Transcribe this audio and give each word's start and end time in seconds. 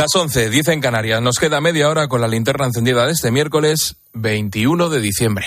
Las 0.00 0.14
11, 0.14 0.48
dice 0.48 0.72
en 0.72 0.80
Canarias. 0.80 1.20
Nos 1.20 1.40
queda 1.40 1.60
media 1.60 1.88
hora 1.88 2.06
con 2.06 2.20
la 2.20 2.28
linterna 2.28 2.66
encendida 2.66 3.04
de 3.04 3.10
este 3.10 3.32
miércoles 3.32 3.96
21 4.12 4.90
de 4.90 5.00
diciembre. 5.00 5.46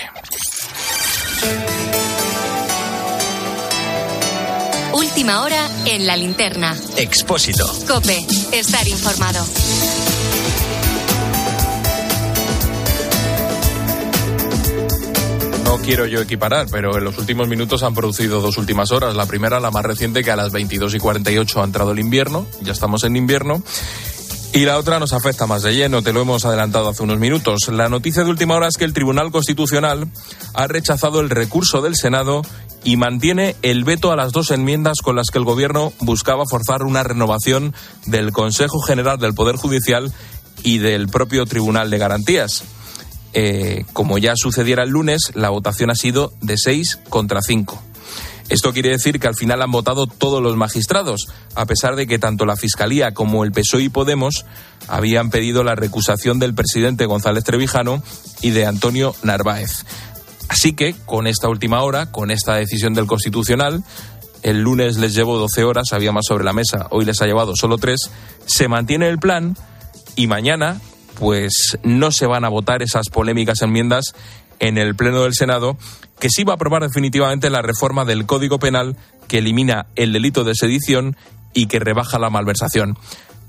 Última 4.92 5.40
hora 5.40 5.70
en 5.86 6.06
la 6.06 6.18
linterna. 6.18 6.76
Expósito. 6.98 7.66
Cope, 7.88 8.18
estar 8.52 8.86
informado. 8.86 9.42
No 15.64 15.78
quiero 15.78 16.04
yo 16.04 16.20
equiparar, 16.20 16.66
pero 16.70 16.98
en 16.98 17.04
los 17.04 17.16
últimos 17.16 17.48
minutos 17.48 17.82
han 17.82 17.94
producido 17.94 18.42
dos 18.42 18.58
últimas 18.58 18.90
horas. 18.90 19.16
La 19.16 19.24
primera, 19.24 19.60
la 19.60 19.70
más 19.70 19.86
reciente, 19.86 20.22
que 20.22 20.30
a 20.30 20.36
las 20.36 20.52
22 20.52 20.94
y 20.94 20.98
48 20.98 21.62
ha 21.62 21.64
entrado 21.64 21.92
el 21.92 22.00
invierno. 22.00 22.46
Ya 22.60 22.72
estamos 22.72 23.04
en 23.04 23.16
invierno. 23.16 23.62
Y 24.54 24.66
la 24.66 24.76
otra 24.76 24.98
nos 24.98 25.14
afecta 25.14 25.46
más 25.46 25.62
de 25.62 25.74
lleno, 25.74 26.02
te 26.02 26.12
lo 26.12 26.20
hemos 26.20 26.44
adelantado 26.44 26.90
hace 26.90 27.02
unos 27.02 27.18
minutos. 27.18 27.68
La 27.72 27.88
noticia 27.88 28.22
de 28.22 28.28
última 28.28 28.54
hora 28.54 28.68
es 28.68 28.76
que 28.76 28.84
el 28.84 28.92
Tribunal 28.92 29.30
Constitucional 29.30 30.08
ha 30.52 30.66
rechazado 30.66 31.20
el 31.20 31.30
recurso 31.30 31.80
del 31.80 31.96
Senado 31.96 32.42
y 32.84 32.98
mantiene 32.98 33.56
el 33.62 33.84
veto 33.84 34.12
a 34.12 34.16
las 34.16 34.32
dos 34.32 34.50
enmiendas 34.50 34.98
con 35.00 35.16
las 35.16 35.28
que 35.30 35.38
el 35.38 35.44
Gobierno 35.44 35.94
buscaba 36.00 36.44
forzar 36.44 36.82
una 36.82 37.02
renovación 37.02 37.74
del 38.04 38.32
Consejo 38.32 38.80
General 38.80 39.18
del 39.18 39.32
Poder 39.32 39.56
Judicial 39.56 40.12
y 40.62 40.78
del 40.78 41.08
propio 41.08 41.46
Tribunal 41.46 41.88
de 41.88 41.96
Garantías. 41.96 42.64
Eh, 43.32 43.86
como 43.94 44.18
ya 44.18 44.36
sucediera 44.36 44.84
el 44.84 44.90
lunes, 44.90 45.32
la 45.34 45.48
votación 45.48 45.90
ha 45.90 45.94
sido 45.94 46.34
de 46.42 46.58
seis 46.58 46.98
contra 47.08 47.40
cinco. 47.40 47.82
Esto 48.52 48.74
quiere 48.74 48.90
decir 48.90 49.18
que 49.18 49.28
al 49.28 49.34
final 49.34 49.62
han 49.62 49.70
votado 49.70 50.06
todos 50.06 50.42
los 50.42 50.58
magistrados, 50.58 51.26
a 51.54 51.64
pesar 51.64 51.96
de 51.96 52.06
que 52.06 52.18
tanto 52.18 52.44
la 52.44 52.54
Fiscalía 52.54 53.14
como 53.14 53.44
el 53.44 53.50
PSOE 53.50 53.84
y 53.84 53.88
Podemos 53.88 54.44
habían 54.88 55.30
pedido 55.30 55.64
la 55.64 55.74
recusación 55.74 56.38
del 56.38 56.52
presidente 56.52 57.06
González 57.06 57.44
Trevijano 57.44 58.02
y 58.42 58.50
de 58.50 58.66
Antonio 58.66 59.14
Narváez. 59.22 59.86
Así 60.50 60.74
que, 60.74 60.94
con 61.06 61.26
esta 61.26 61.48
última 61.48 61.82
hora, 61.82 62.12
con 62.12 62.30
esta 62.30 62.56
decisión 62.56 62.92
del 62.92 63.06
Constitucional, 63.06 63.84
el 64.42 64.60
lunes 64.60 64.98
les 64.98 65.14
llevó 65.14 65.38
12 65.38 65.64
horas, 65.64 65.94
había 65.94 66.12
más 66.12 66.26
sobre 66.28 66.44
la 66.44 66.52
mesa, 66.52 66.88
hoy 66.90 67.06
les 67.06 67.22
ha 67.22 67.26
llevado 67.26 67.56
solo 67.56 67.78
tres, 67.78 68.10
se 68.44 68.68
mantiene 68.68 69.08
el 69.08 69.18
plan 69.18 69.56
y 70.14 70.26
mañana, 70.26 70.78
pues 71.18 71.78
no 71.84 72.12
se 72.12 72.26
van 72.26 72.44
a 72.44 72.50
votar 72.50 72.82
esas 72.82 73.08
polémicas 73.08 73.62
enmiendas 73.62 74.12
en 74.62 74.78
el 74.78 74.94
Pleno 74.94 75.24
del 75.24 75.34
Senado, 75.34 75.76
que 76.20 76.28
sí 76.30 76.44
va 76.44 76.52
a 76.52 76.54
aprobar 76.54 76.82
definitivamente 76.82 77.50
la 77.50 77.62
reforma 77.62 78.04
del 78.04 78.26
Código 78.26 78.60
Penal 78.60 78.96
que 79.26 79.38
elimina 79.38 79.86
el 79.96 80.12
delito 80.12 80.44
de 80.44 80.54
sedición 80.54 81.16
y 81.52 81.66
que 81.66 81.80
rebaja 81.80 82.20
la 82.20 82.30
malversación. 82.30 82.96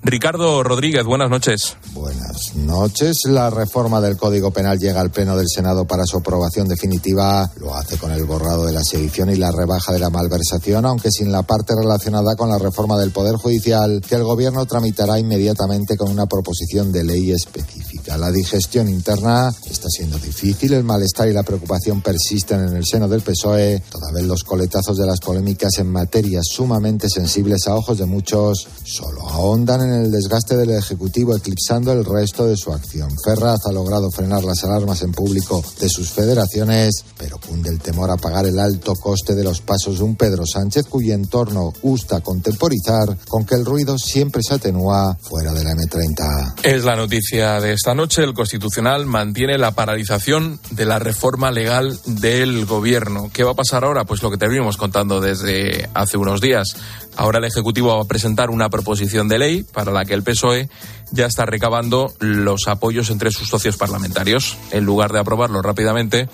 Ricardo 0.05 0.63
Rodríguez, 0.63 1.05
buenas 1.05 1.29
noches. 1.29 1.77
Buenas 1.93 2.55
noches. 2.55 3.21
La 3.25 3.49
reforma 3.49 4.01
del 4.01 4.17
Código 4.17 4.51
Penal 4.51 4.77
llega 4.77 4.99
al 4.99 5.11
Pleno 5.11 5.37
del 5.37 5.47
Senado 5.47 5.85
para 5.85 6.03
su 6.05 6.17
aprobación 6.17 6.67
definitiva. 6.67 7.49
Lo 7.55 7.73
hace 7.73 7.97
con 7.97 8.11
el 8.11 8.25
borrado 8.25 8.65
de 8.65 8.73
la 8.73 8.83
sedición 8.83 9.29
y 9.29 9.37
la 9.37 9.51
rebaja 9.51 9.93
de 9.93 9.99
la 9.99 10.09
malversación, 10.09 10.85
aunque 10.85 11.09
sin 11.09 11.31
la 11.31 11.43
parte 11.43 11.73
relacionada 11.73 12.35
con 12.35 12.49
la 12.49 12.59
reforma 12.59 12.97
del 12.97 13.11
Poder 13.11 13.35
Judicial, 13.35 14.01
que 14.05 14.15
el 14.15 14.23
Gobierno 14.23 14.65
tramitará 14.65 15.17
inmediatamente 15.19 15.95
con 15.95 16.11
una 16.11 16.25
proposición 16.25 16.91
de 16.91 17.05
ley 17.05 17.31
específica. 17.31 18.17
La 18.17 18.29
digestión 18.29 18.89
interna 18.89 19.53
está 19.69 19.87
siendo 19.87 20.17
difícil, 20.17 20.73
el 20.73 20.83
malestar 20.83 21.29
y 21.29 21.33
la 21.33 21.43
preocupación 21.43 22.01
persisten 22.01 22.59
en 22.67 22.75
el 22.75 22.85
seno 22.85 23.07
del 23.07 23.21
PSOE, 23.21 23.81
toda 23.89 24.11
los 24.21 24.43
coletazos 24.43 24.97
de 24.97 25.05
las 25.05 25.21
polémicas 25.21 25.77
en 25.77 25.89
materias 25.89 26.43
sumamente 26.49 27.07
sensibles 27.07 27.67
a 27.67 27.75
ojos 27.75 27.97
de 27.97 28.05
muchos 28.05 28.67
solo 28.83 29.21
ahondan 29.29 29.81
en 29.81 29.92
el 29.93 30.11
desgaste 30.11 30.57
del 30.57 30.71
Ejecutivo, 30.71 31.35
eclipsando 31.35 31.91
el 31.91 32.05
resto 32.05 32.45
de 32.45 32.57
su 32.57 32.71
acción. 32.71 33.09
Ferraz 33.23 33.65
ha 33.65 33.71
logrado 33.71 34.09
frenar 34.11 34.43
las 34.43 34.63
alarmas 34.63 35.01
en 35.01 35.11
público 35.11 35.63
de 35.79 35.89
sus 35.89 36.09
federaciones, 36.09 37.05
pero 37.17 37.37
cunde 37.39 37.69
el 37.69 37.79
temor 37.79 38.11
a 38.11 38.17
pagar 38.17 38.45
el 38.45 38.59
alto 38.59 38.95
coste 38.95 39.35
de 39.35 39.43
los 39.43 39.61
pasos 39.61 39.99
de 39.99 40.03
un 40.03 40.15
Pedro 40.15 40.45
Sánchez 40.45 40.85
cuyo 40.87 41.13
entorno 41.13 41.73
gusta 41.81 42.21
contemporizar 42.21 43.17
con 43.27 43.45
que 43.45 43.55
el 43.55 43.65
ruido 43.65 43.97
siempre 43.97 44.41
se 44.41 44.55
atenúa 44.55 45.17
fuera 45.21 45.53
de 45.53 45.63
la 45.63 45.71
M30. 45.71 46.61
Es 46.63 46.83
la 46.83 46.95
noticia 46.95 47.59
de 47.59 47.73
esta 47.73 47.93
noche. 47.93 48.23
El 48.23 48.33
Constitucional 48.33 49.05
mantiene 49.05 49.57
la 49.57 49.71
paralización 49.71 50.59
de 50.71 50.85
la 50.85 50.99
reforma 50.99 51.51
legal 51.51 51.99
del 52.05 52.65
Gobierno. 52.65 53.29
¿Qué 53.33 53.43
va 53.43 53.51
a 53.51 53.55
pasar 53.55 53.83
ahora? 53.83 54.05
Pues 54.05 54.21
lo 54.23 54.31
que 54.31 54.37
te 54.37 54.47
venimos 54.47 54.77
contando 54.77 55.21
desde 55.21 55.89
hace 55.93 56.17
unos 56.17 56.41
días. 56.41 56.75
Ahora 57.15 57.39
el 57.39 57.45
Ejecutivo 57.45 57.95
va 57.95 58.01
a 58.01 58.07
presentar 58.07 58.49
una 58.49 58.69
proposición 58.69 59.27
de 59.27 59.39
ley 59.39 59.63
para 59.63 59.91
la 59.91 60.05
que 60.05 60.13
el 60.13 60.23
PSOE 60.23 60.69
ya 61.11 61.25
está 61.25 61.45
recabando 61.45 62.13
los 62.19 62.67
apoyos 62.67 63.09
entre 63.09 63.31
sus 63.31 63.49
socios 63.49 63.77
parlamentarios. 63.77 64.57
En 64.71 64.85
lugar 64.85 65.13
de 65.13 65.19
aprobarlo 65.19 65.61
rápidamente, 65.61 66.27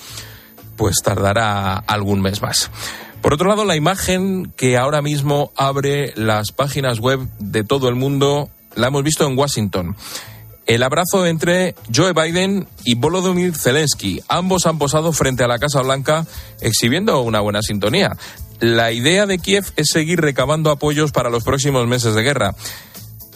pues 0.78 0.98
tardará 1.04 1.76
algún 1.76 2.22
mes 2.22 2.42
más. 2.42 2.72
Por 3.22 3.34
otro 3.34 3.50
lado, 3.50 3.66
la 3.66 3.76
imagen 3.76 4.54
que 4.56 4.78
ahora 4.78 5.02
mismo 5.02 5.52
abre 5.58 6.14
las 6.16 6.52
páginas 6.52 7.00
web 7.00 7.20
de 7.40 7.64
todo 7.64 7.90
el 7.90 7.96
mundo 7.96 8.50
la 8.76 8.88
hemos 8.88 9.04
visto 9.04 9.28
en 9.28 9.38
Washington. 9.38 9.96
El 10.66 10.84
abrazo 10.84 11.26
entre 11.26 11.76
Joe 11.94 12.14
Biden 12.14 12.68
y 12.86 12.94
Volodymyr 12.94 13.56
Zelensky. 13.56 14.22
Ambos 14.30 14.68
han 14.68 14.78
posado 14.78 15.12
frente 15.12 15.44
a 15.44 15.48
la 15.48 15.58
Casa 15.58 15.82
Blanca 15.82 16.26
exhibiendo 16.62 17.20
una 17.22 17.42
buena 17.42 17.62
sintonía. 17.64 18.16
La 18.60 18.92
idea 18.92 19.26
de 19.26 19.40
Kiev 19.40 19.72
es 19.78 19.88
seguir 19.92 20.20
recabando 20.20 20.70
apoyos 20.70 21.12
para 21.12 21.30
los 21.30 21.44
próximos 21.44 21.88
meses 21.88 22.14
de 22.14 22.24
guerra. 22.24 22.56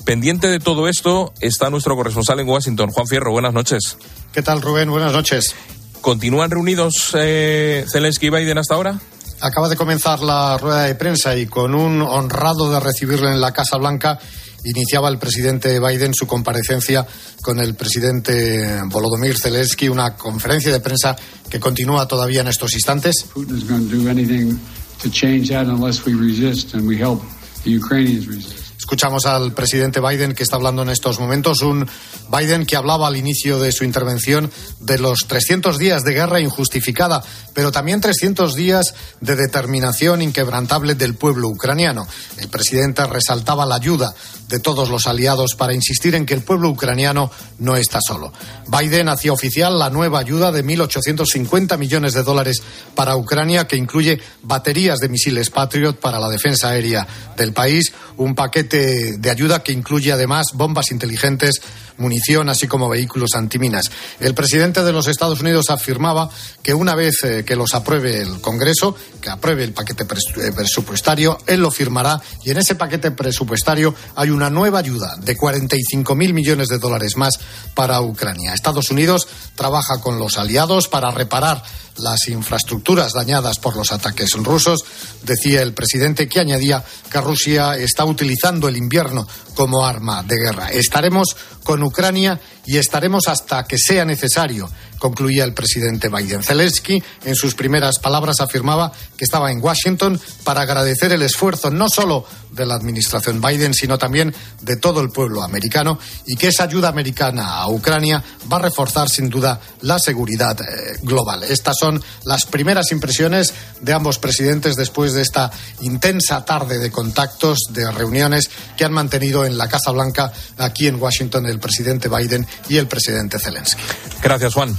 Pendiente 0.05 0.47
de 0.47 0.59
todo 0.59 0.89
esto 0.89 1.33
está 1.39 1.69
nuestro 1.69 1.95
corresponsal 1.95 2.41
en 2.41 2.47
Washington, 2.49 2.89
Juan 2.89 3.07
Fierro. 3.07 3.31
Buenas 3.31 3.53
noches. 3.53 3.97
¿Qué 4.33 4.41
tal, 4.41 4.61
Rubén? 4.61 4.89
Buenas 4.89 5.13
noches. 5.13 5.55
¿Continúan 6.01 6.51
reunidos 6.51 7.11
eh, 7.17 7.85
Zelensky 7.89 8.27
y 8.27 8.29
Biden 8.29 8.57
hasta 8.57 8.75
ahora? 8.75 8.99
Acaba 9.39 9.69
de 9.69 9.77
comenzar 9.77 10.19
la 10.19 10.57
rueda 10.57 10.83
de 10.83 10.95
prensa 10.95 11.37
y 11.37 11.45
con 11.45 11.73
un 11.73 12.01
honrado 12.01 12.69
de 12.69 12.81
recibirle 12.81 13.29
en 13.29 13.39
la 13.39 13.53
Casa 13.53 13.77
Blanca 13.77 14.19
iniciaba 14.65 15.09
el 15.09 15.17
presidente 15.17 15.79
Biden 15.79 16.13
su 16.13 16.27
comparecencia 16.27 17.05
con 17.41 17.59
el 17.59 17.75
presidente 17.75 18.81
Volodymyr 18.85 19.37
Zelensky, 19.37 19.89
una 19.89 20.15
conferencia 20.15 20.71
de 20.71 20.79
prensa 20.79 21.15
que 21.49 21.59
continúa 21.59 22.07
todavía 22.07 22.41
en 22.41 22.47
estos 22.47 22.73
instantes. 22.73 23.25
Putin 23.33 24.59
to 25.03 25.11
change 25.11 25.49
that 25.49 25.67
unless 25.67 26.05
we 26.05 26.13
resist 26.13 26.73
and 26.73 26.87
we 26.87 26.97
help 26.97 27.21
the 27.63 27.71
Ukrainians 27.71 28.25
resist. 28.27 28.62
Escuchamos 28.93 29.25
al 29.25 29.53
presidente 29.53 29.99
Biden 29.99 30.35
que 30.35 30.43
está 30.43 30.55
hablando 30.55 30.83
en 30.83 30.89
estos 30.89 31.19
momentos, 31.19 31.63
un 31.63 31.89
Biden 32.29 32.63
que 32.63 32.75
hablaba 32.75 33.07
al 33.07 33.17
inicio 33.17 33.57
de 33.57 33.71
su 33.71 33.85
intervención 33.85 34.51
de 34.81 34.99
los 34.99 35.21
300 35.27 35.79
días 35.79 36.03
de 36.03 36.13
guerra 36.13 36.39
injustificada, 36.39 37.23
pero 37.55 37.71
también 37.71 38.01
300 38.01 38.53
días 38.53 38.93
de 39.19 39.35
determinación 39.35 40.21
inquebrantable 40.21 40.93
del 40.93 41.15
pueblo 41.15 41.47
ucraniano. 41.49 42.07
El 42.37 42.49
presidente 42.49 43.03
resaltaba 43.07 43.65
la 43.65 43.77
ayuda 43.77 44.13
de 44.47 44.59
todos 44.59 44.89
los 44.89 45.07
aliados 45.07 45.55
para 45.55 45.73
insistir 45.73 46.13
en 46.13 46.27
que 46.27 46.35
el 46.35 46.43
pueblo 46.43 46.69
ucraniano 46.69 47.31
no 47.57 47.75
está 47.75 47.99
solo. 48.05 48.31
Biden 48.67 49.09
hacía 49.09 49.33
oficial 49.33 49.79
la 49.79 49.89
nueva 49.89 50.19
ayuda 50.19 50.51
de 50.51 50.63
1.850 50.63 51.79
millones 51.79 52.13
de 52.13 52.21
dólares 52.21 52.61
para 52.93 53.15
Ucrania, 53.15 53.65
que 53.67 53.77
incluye 53.77 54.19
baterías 54.43 54.99
de 54.99 55.09
misiles 55.09 55.49
Patriot 55.49 55.99
para 55.99 56.19
la 56.19 56.29
defensa 56.29 56.69
aérea 56.69 57.07
del 57.35 57.53
país, 57.53 57.93
un 58.17 58.35
paquete 58.35 58.82
de 58.85 59.29
ayuda 59.29 59.63
que 59.63 59.71
incluye 59.71 60.11
además 60.11 60.47
bombas 60.53 60.91
inteligentes, 60.91 61.61
munición, 61.97 62.49
así 62.49 62.67
como 62.67 62.89
vehículos 62.89 63.31
antiminas. 63.35 63.91
El 64.19 64.33
presidente 64.33 64.83
de 64.83 64.91
los 64.91 65.07
Estados 65.07 65.41
Unidos 65.41 65.69
afirmaba 65.69 66.29
que 66.61 66.73
una 66.73 66.95
vez 66.95 67.23
eh, 67.23 67.43
que 67.45 67.55
los 67.55 67.73
apruebe 67.73 68.21
el 68.21 68.41
Congreso, 68.41 68.95
que 69.21 69.29
apruebe 69.29 69.63
el 69.63 69.73
paquete 69.73 70.03
eh, 70.03 70.51
presupuestario, 70.55 71.37
él 71.47 71.61
lo 71.61 71.71
firmará 71.71 72.21
y 72.43 72.51
en 72.51 72.57
ese 72.57 72.75
paquete 72.75 73.11
presupuestario 73.11 73.93
hay 74.15 74.29
una 74.29 74.49
nueva 74.49 74.79
ayuda 74.79 75.15
de 75.17 75.35
45 75.35 76.15
mil 76.15 76.33
millones 76.33 76.67
de 76.67 76.79
dólares 76.79 77.17
más 77.17 77.39
para 77.73 78.01
Ucrania. 78.01 78.53
Estados 78.53 78.91
Unidos 78.91 79.27
trabaja 79.55 79.99
con 80.01 80.19
los 80.19 80.37
aliados 80.37 80.87
para 80.87 81.11
reparar 81.11 81.63
las 81.97 82.27
infraestructuras 82.27 83.13
dañadas 83.13 83.59
por 83.59 83.75
los 83.75 83.91
ataques 83.91 84.33
rusos. 84.33 84.83
Decía 85.23 85.61
el 85.61 85.73
presidente 85.73 86.27
que 86.27 86.39
añadía 86.39 86.83
que 87.11 87.21
Rusia 87.21 87.77
está 87.77 88.05
utilizando 88.05 88.67
el 88.67 88.77
invierno 88.77 89.27
como 89.55 89.85
arma 89.85 90.23
de 90.23 90.35
guerra. 90.35 90.71
Estaremos 90.71 91.35
con 91.63 91.81
Ucrania 91.83 92.39
y 92.65 92.77
estaremos 92.77 93.27
hasta 93.27 93.63
que 93.63 93.77
sea 93.77 94.05
necesario, 94.05 94.69
concluía 94.99 95.43
el 95.43 95.53
presidente 95.53 96.09
Biden. 96.09 96.43
Zelensky, 96.43 97.01
en 97.25 97.35
sus 97.35 97.55
primeras 97.55 97.99
palabras, 97.99 98.39
afirmaba 98.39 98.91
que 99.17 99.25
estaba 99.25 99.51
en 99.51 99.61
Washington 99.61 100.19
para 100.43 100.61
agradecer 100.61 101.11
el 101.11 101.21
esfuerzo 101.21 101.69
no 101.69 101.89
solo 101.89 102.25
de 102.51 102.65
la 102.65 102.75
administración 102.75 103.41
Biden, 103.41 103.73
sino 103.73 103.97
también 103.97 104.33
de 104.61 104.75
todo 104.77 105.01
el 105.01 105.09
pueblo 105.09 105.43
americano 105.43 105.99
y 106.25 106.35
que 106.35 106.47
esa 106.47 106.63
ayuda 106.63 106.89
americana 106.89 107.55
a 107.55 107.69
Ucrania 107.69 108.23
va 108.51 108.57
a 108.57 108.61
reforzar 108.61 109.09
sin 109.09 109.29
duda 109.29 109.59
la 109.81 109.99
seguridad 109.99 110.59
eh, 110.61 110.97
global. 111.01 111.43
Estas 111.43 111.75
son 111.79 112.01
las 112.25 112.45
primeras 112.45 112.91
impresiones 112.91 113.53
de 113.81 113.93
ambos 113.93 114.19
presidentes 114.19 114.75
después 114.75 115.13
de 115.13 115.21
esta 115.21 115.51
intensa 115.81 116.45
tarde 116.45 116.77
de 116.77 116.91
contactos, 116.91 117.59
de 117.69 117.89
reuniones 117.91 118.49
que 118.77 118.85
han 118.85 118.93
mantenido 118.93 119.42
en 119.45 119.57
la 119.57 119.67
Casa 119.67 119.91
Blanca, 119.91 120.31
aquí 120.57 120.87
en 120.87 121.01
Washington, 121.01 121.45
el 121.45 121.59
presidente 121.59 122.09
Biden 122.09 122.45
y 122.69 122.77
el 122.77 122.87
presidente 122.87 123.37
Zelensky. 123.39 123.81
Gracias, 124.21 124.53
Juan. 124.53 124.77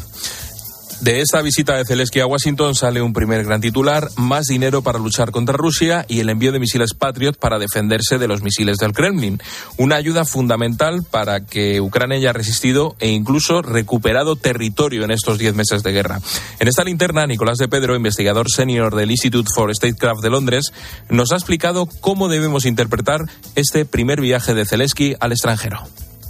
De 1.01 1.21
esta 1.21 1.43
visita 1.43 1.77
de 1.77 1.85
Zelensky 1.85 2.21
a 2.21 2.27
Washington 2.27 2.75
sale 2.75 3.03
un 3.03 3.13
primer 3.13 3.45
gran 3.45 3.61
titular, 3.61 4.09
más 4.17 4.47
dinero 4.47 4.83
para 4.83 4.99
luchar 4.99 5.33
contra 5.33 5.57
Rusia 5.57 6.07
y 6.09 6.21
el 6.21 6.31
envío 6.31 6.53
de 6.53 6.59
misiles 6.59 6.95
Patriot 6.95 7.39
para 7.39 7.59
defenderse 7.59 8.17
de 8.17 8.29
los 8.29 8.43
misiles 8.43 8.79
del 8.79 8.93
Kremlin. 8.93 9.41
Una 9.77 9.97
ayuda 9.97 10.25
fundamental 10.25 11.03
para 11.03 11.45
que 11.45 11.81
Ucrania 11.81 12.17
haya 12.17 12.33
resistido 12.33 12.97
e 13.01 13.09
incluso 13.09 13.61
recuperado 13.61 14.37
territorio 14.37 15.05
en 15.05 15.11
estos 15.11 15.39
diez 15.39 15.55
meses 15.55 15.83
de 15.83 15.93
guerra. 15.93 16.21
En 16.59 16.69
esta 16.69 16.85
linterna, 16.85 17.27
Nicolás 17.27 17.59
de 17.59 17.69
Pedro, 17.69 17.97
investigador 17.97 18.47
senior 18.51 18.95
del 18.95 19.11
Institute 19.11 19.51
for 19.55 19.75
Statecraft 19.75 20.23
de 20.23 20.31
Londres, 20.31 20.73
nos 21.11 21.33
ha 21.33 21.37
explicado 21.37 21.87
cómo 22.01 22.29
debemos 22.29 22.65
interpretar 22.65 23.21
este 23.57 23.85
primer 23.85 24.21
viaje 24.21 24.55
de 24.55 24.65
Zelensky 24.65 25.15
al 25.21 25.33
extranjero 25.33 25.81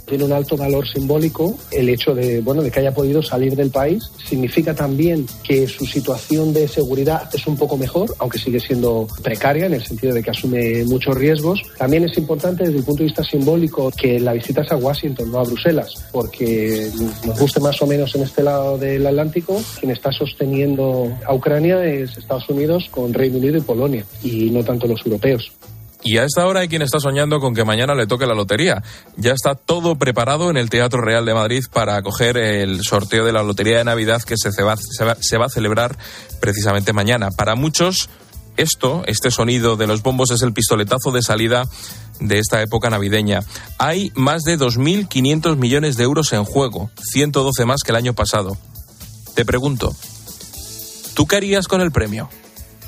tiene 0.05 0.23
un 0.23 0.31
alto 0.31 0.55
valor 0.55 0.87
simbólico 0.87 1.57
el 1.71 1.89
hecho 1.89 2.13
de 2.13 2.41
bueno 2.41 2.61
de 2.61 2.71
que 2.71 2.79
haya 2.79 2.93
podido 2.93 3.21
salir 3.21 3.55
del 3.55 3.71
país. 3.71 4.03
Significa 4.23 4.73
también 4.73 5.25
que 5.43 5.67
su 5.67 5.85
situación 5.85 6.53
de 6.53 6.67
seguridad 6.67 7.29
es 7.33 7.45
un 7.47 7.57
poco 7.57 7.77
mejor 7.77 8.13
aunque 8.19 8.37
sigue 8.37 8.59
siendo 8.59 9.07
precaria 9.23 9.65
en 9.65 9.73
el 9.73 9.83
sentido 9.83 10.13
de 10.13 10.23
que 10.23 10.31
asume 10.31 10.83
muchos 10.85 11.15
riesgos. 11.15 11.61
También 11.77 12.05
es 12.05 12.17
importante 12.17 12.63
desde 12.63 12.79
el 12.79 12.83
punto 12.83 12.99
de 12.99 13.05
vista 13.05 13.23
simbólico 13.23 13.91
que 13.91 14.19
la 14.19 14.33
visita 14.33 14.61
es 14.61 14.71
a 14.71 14.77
Washington 14.77 15.31
no 15.31 15.39
a 15.39 15.43
Bruselas 15.43 15.93
porque 16.11 16.89
nos 17.25 17.39
guste 17.39 17.59
más 17.59 17.81
o 17.81 17.87
menos 17.87 18.13
en 18.15 18.23
este 18.23 18.43
lado 18.43 18.77
del 18.77 19.05
Atlántico 19.05 19.61
quien 19.79 19.91
está 19.91 20.11
sosteniendo 20.11 21.11
a 21.25 21.33
Ucrania 21.33 21.83
es 21.85 22.17
Estados 22.17 22.47
Unidos 22.49 22.87
con 22.91 23.13
Reino 23.13 23.37
Unido 23.37 23.57
y 23.57 23.61
Polonia 23.61 24.05
y 24.23 24.49
no 24.49 24.63
tanto 24.63 24.87
los 24.87 25.05
europeos 25.05 25.51
y 26.05 26.19
a 26.19 26.23
esta 26.23 26.45
hora 26.45 26.59
hay 26.59 26.67
quien 26.67 26.83
está 26.83 26.99
soñando 26.99 27.39
con 27.39 27.55
que 27.55 27.65
mañana 27.65 27.95
le 27.95 28.05
toque 28.05 28.27
la 28.27 28.35
lotería. 28.35 28.83
Ya 29.17 29.33
está 29.33 29.55
todo 29.55 29.95
preparado 29.95 30.51
en 30.51 30.55
el 30.55 30.69
Teatro 30.69 31.01
Real 31.01 31.25
de 31.25 31.33
Madrid 31.33 31.63
para 31.73 31.97
acoger 31.97 32.37
el 32.37 32.83
sorteo 32.83 33.25
de 33.25 33.33
la 33.33 33.41
Lotería 33.41 33.79
de 33.79 33.85
Navidad 33.85 34.21
que 34.21 34.35
se 34.37 34.61
va, 34.61 34.77
se 34.77 35.37
va, 35.37 35.45
a 35.47 35.49
celebrar 35.49 35.97
precisamente 36.39 36.93
mañana. 36.93 37.31
Para 37.31 37.55
muchos, 37.55 38.07
esto, 38.55 39.01
este 39.07 39.31
sonido 39.31 39.77
de 39.77 39.87
los 39.87 40.03
bombos 40.03 40.29
es 40.29 40.43
el 40.43 40.53
pistoletazo 40.53 41.11
de 41.11 41.23
salida 41.23 41.63
de 42.19 42.37
esta 42.37 42.61
época 42.61 42.91
navideña. 42.91 43.39
Hay 43.79 44.11
más 44.13 44.43
de 44.43 44.59
2.500 44.59 45.57
millones 45.57 45.97
de 45.97 46.03
euros 46.03 46.33
en 46.33 46.43
juego, 46.43 46.91
112 47.01 47.65
más 47.65 47.81
que 47.81 47.91
el 47.91 47.97
año 47.97 48.13
pasado. 48.13 48.55
Te 49.33 49.43
pregunto, 49.43 49.95
¿tú 51.15 51.25
qué 51.25 51.37
harías 51.37 51.67
con 51.67 51.81
el 51.81 51.91
premio? 51.91 52.29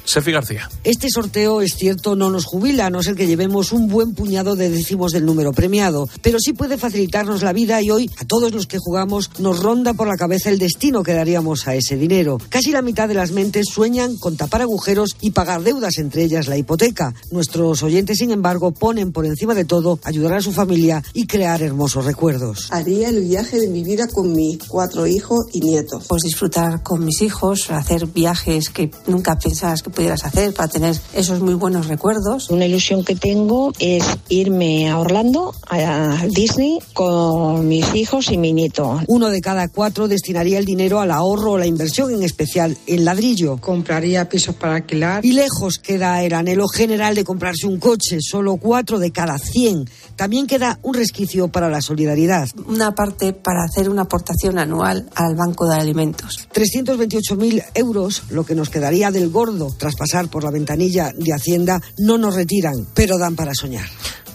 Sefi 0.08 0.32
García. 0.32 0.70
Este 0.86 1.10
sorteo, 1.10 1.60
es 1.60 1.76
cierto, 1.76 2.16
no 2.16 2.30
nos 2.30 2.46
jubila, 2.46 2.86
a 2.86 2.90
no 2.90 3.04
ser 3.04 3.16
que 3.16 3.28
llevemos 3.28 3.74
un 3.74 3.90
buen 3.90 4.14
puñado 4.14 4.56
de 4.56 4.70
décimos 4.70 5.12
del 5.12 5.26
número 5.26 5.52
premiado, 5.52 6.08
pero 6.22 6.40
sí 6.40 6.54
puede 6.54 6.78
facilitarnos 6.78 7.44
la 7.44 7.52
vida 7.52 7.82
y 7.82 7.92
hoy 7.92 8.10
a 8.18 8.24
todos 8.24 8.54
los 8.54 8.68
que 8.68 8.78
jugamos 8.80 9.30
nos 9.40 9.62
ronda 9.62 9.94
por 9.94 10.08
la 10.08 10.16
cabeza 10.16 10.50
el 10.50 10.60
destino 10.60 11.04
que 11.04 11.12
daríamos 11.12 11.68
a 11.68 11.76
ese 11.76 11.98
dinero. 11.98 12.38
Casi 12.48 12.72
la 12.72 12.82
mitad 12.82 13.10
de 13.10 13.16
las 13.16 13.32
mentes 13.32 13.66
sueñan 13.70 14.16
con 14.16 14.38
tapar 14.38 14.62
agujeros 14.62 15.18
y 15.20 15.32
pagar 15.32 15.62
deudas, 15.62 15.98
entre 15.98 16.24
ellas 16.24 16.48
la 16.48 16.58
hipoteca. 16.58 17.14
Nuestros 17.32 17.84
oyentes, 17.84 18.20
sin 18.20 18.32
embargo, 18.32 18.72
ponen 18.72 19.12
por 19.12 19.26
encima 19.26 19.56
de 19.56 19.66
todo 19.66 20.00
ayudar 20.04 20.36
a 20.36 20.42
su 20.42 20.54
familia 20.54 21.04
y 21.14 21.28
crear 21.28 21.62
hermosos 21.62 22.06
recuerdos. 22.06 22.70
Haría 22.72 23.10
el 23.10 23.26
viaje 23.26 23.60
de 23.60 23.68
mi 23.68 23.84
vida 23.84 24.08
con 24.08 24.32
mis 24.32 24.58
cuatro 24.70 25.06
hijos 25.06 25.48
y 25.52 25.60
nietos. 25.60 26.06
Pues 26.08 26.24
disfrutar 26.24 26.82
con 26.82 27.04
mis 27.04 27.22
hijos, 27.22 27.70
hacer 27.72 28.08
viajes 28.08 28.70
que 28.70 28.90
nunca 29.06 29.38
pensabas 29.38 29.84
que 29.84 29.97
pudieras 29.98 30.26
hacer 30.26 30.54
para 30.54 30.68
tener 30.68 30.96
esos 31.14 31.40
muy 31.40 31.56
buenos 31.56 31.88
recuerdos. 31.88 32.52
Una 32.52 32.68
ilusión 32.68 33.04
que 33.04 33.16
tengo 33.16 33.74
es 33.80 34.06
irme 34.30 34.92
a 34.92 35.00
Orlando, 35.00 35.56
a 35.68 36.24
Disney, 36.30 36.78
con 36.94 37.68
mis 37.68 37.96
hijos 37.96 38.32
y 38.32 38.38
mi 38.38 38.54
nieto. 38.54 39.02
Uno 39.08 39.32
de 39.32 39.42
cada 39.42 39.70
cuatro 39.70 40.08
destinaría 40.08 40.60
el 40.60 40.66
dinero 40.66 41.00
al 41.00 41.10
ahorro 41.10 41.54
o 41.54 41.58
la 41.58 41.66
inversión, 41.66 42.14
en 42.14 42.22
especial 42.22 42.78
el 42.86 43.06
ladrillo. 43.06 43.58
Compraría 43.58 44.30
pisos 44.30 44.54
para 44.54 44.76
alquilar. 44.76 45.26
Y 45.26 45.32
lejos 45.32 45.80
queda 45.80 46.22
el 46.22 46.36
anhelo 46.36 46.68
general 46.68 47.16
de 47.16 47.24
comprarse 47.24 47.66
un 47.66 47.80
coche, 47.80 48.20
solo 48.22 48.58
cuatro 48.58 49.00
de 49.00 49.10
cada 49.10 49.40
cien. 49.40 49.90
También 50.16 50.46
queda 50.46 50.78
un 50.84 50.94
resquicio 50.94 51.48
para 51.48 51.70
la 51.70 51.82
solidaridad. 51.82 52.48
Una 52.68 52.94
parte 52.94 53.34
para 53.34 53.64
hacer 53.64 53.90
una 53.90 54.04
aportación 54.04 54.60
anual 54.60 55.10
al 55.16 55.36
Banco 55.36 55.68
de 55.68 55.76
Alimentos. 55.76 56.48
328.000 56.54 57.64
euros, 57.74 58.24
lo 58.30 58.46
que 58.46 58.54
nos 58.54 58.70
quedaría 58.70 59.10
del 59.10 59.30
gordo 59.30 59.76
pasar 59.96 60.30
por 60.30 60.44
la 60.44 60.52
ventanilla 60.52 61.14
de 61.16 61.34
Hacienda, 61.34 61.82
no 61.98 62.18
nos 62.18 62.36
retiran, 62.36 62.88
pero 62.94 63.18
dan 63.18 63.36
para 63.36 63.54
soñar. 63.54 63.88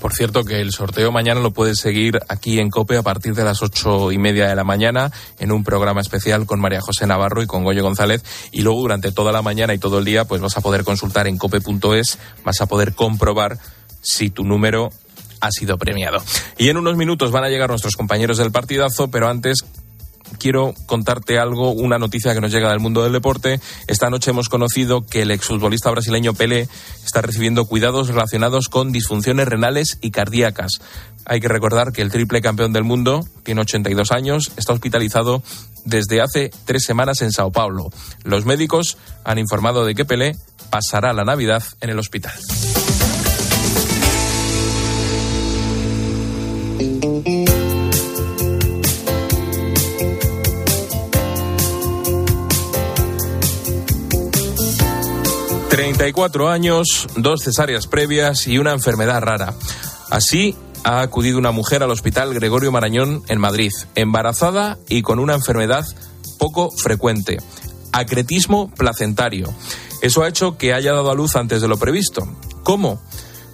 Por 0.02 0.14
cierto, 0.14 0.42
que 0.42 0.60
el 0.60 0.72
sorteo 0.72 1.12
mañana 1.12 1.40
lo 1.40 1.52
puedes 1.52 1.78
seguir 1.78 2.18
aquí 2.28 2.58
en 2.58 2.70
COPE 2.70 2.96
a 2.96 3.02
partir 3.02 3.36
de 3.36 3.44
las 3.44 3.62
ocho 3.62 4.10
y 4.10 4.18
media 4.18 4.48
de 4.48 4.56
la 4.56 4.64
mañana 4.64 5.12
en 5.38 5.52
un 5.52 5.62
programa 5.62 6.00
especial 6.00 6.44
con 6.44 6.58
María 6.58 6.80
José 6.80 7.06
Navarro 7.06 7.40
y 7.40 7.46
con 7.46 7.62
Goyo 7.62 7.84
González. 7.84 8.24
Y 8.50 8.62
luego 8.62 8.80
durante 8.80 9.12
toda 9.12 9.30
la 9.30 9.42
mañana 9.42 9.74
y 9.74 9.78
todo 9.78 10.00
el 10.00 10.04
día, 10.04 10.24
pues 10.24 10.40
vas 10.40 10.56
a 10.56 10.60
poder 10.60 10.82
consultar 10.82 11.28
en 11.28 11.38
cope.es, 11.38 12.18
vas 12.44 12.60
a 12.60 12.66
poder 12.66 12.94
comprobar 12.94 13.58
si 14.00 14.28
tu 14.28 14.42
número 14.42 14.90
ha 15.40 15.50
sido 15.52 15.78
premiado. 15.78 16.18
Y 16.58 16.68
en 16.68 16.78
unos 16.78 16.96
minutos 16.96 17.30
van 17.30 17.44
a 17.44 17.48
llegar 17.48 17.70
nuestros 17.70 17.94
compañeros 17.94 18.38
del 18.38 18.50
partidazo, 18.50 19.08
pero 19.08 19.28
antes 19.28 19.64
quiero 20.38 20.74
contarte 20.86 21.38
algo, 21.38 21.72
una 21.72 21.98
noticia 21.98 22.34
que 22.34 22.40
nos 22.40 22.52
llega 22.52 22.70
del 22.70 22.80
mundo 22.80 23.02
del 23.02 23.12
deporte. 23.12 23.60
Esta 23.86 24.10
noche 24.10 24.30
hemos 24.30 24.48
conocido 24.48 25.06
que 25.06 25.22
el 25.22 25.30
exfutbolista 25.30 25.90
brasileño 25.90 26.34
Pelé 26.34 26.68
está 27.04 27.22
recibiendo 27.22 27.66
cuidados 27.66 28.08
relacionados 28.08 28.68
con 28.68 28.92
disfunciones 28.92 29.48
renales 29.48 29.98
y 30.00 30.10
cardíacas. 30.10 30.80
Hay 31.24 31.40
que 31.40 31.48
recordar 31.48 31.92
que 31.92 32.02
el 32.02 32.10
triple 32.10 32.40
campeón 32.40 32.72
del 32.72 32.84
mundo 32.84 33.26
tiene 33.44 33.60
82 33.60 34.10
años, 34.12 34.52
está 34.56 34.72
hospitalizado 34.72 35.42
desde 35.84 36.20
hace 36.20 36.50
tres 36.64 36.84
semanas 36.84 37.22
en 37.22 37.32
Sao 37.32 37.50
Paulo. 37.50 37.90
Los 38.24 38.44
médicos 38.44 38.98
han 39.24 39.38
informado 39.38 39.84
de 39.84 39.94
que 39.94 40.04
Pelé 40.04 40.36
pasará 40.70 41.12
la 41.12 41.24
Navidad 41.24 41.62
en 41.80 41.90
el 41.90 41.98
hospital. 41.98 42.32
34 55.92 56.48
años, 56.48 57.06
dos 57.16 57.42
cesáreas 57.42 57.86
previas 57.86 58.46
y 58.46 58.56
una 58.56 58.72
enfermedad 58.72 59.20
rara. 59.20 59.52
Así 60.08 60.56
ha 60.84 61.02
acudido 61.02 61.36
una 61.36 61.50
mujer 61.50 61.82
al 61.82 61.90
hospital 61.90 62.32
Gregorio 62.32 62.72
Marañón 62.72 63.22
en 63.28 63.38
Madrid, 63.38 63.72
embarazada 63.94 64.78
y 64.88 65.02
con 65.02 65.18
una 65.18 65.34
enfermedad 65.34 65.84
poco 66.38 66.70
frecuente, 66.70 67.36
acretismo 67.92 68.70
placentario. 68.70 69.52
Eso 70.00 70.22
ha 70.22 70.28
hecho 70.28 70.56
que 70.56 70.72
haya 70.72 70.94
dado 70.94 71.10
a 71.10 71.14
luz 71.14 71.36
antes 71.36 71.60
de 71.60 71.68
lo 71.68 71.76
previsto. 71.76 72.26
¿Cómo? 72.62 72.98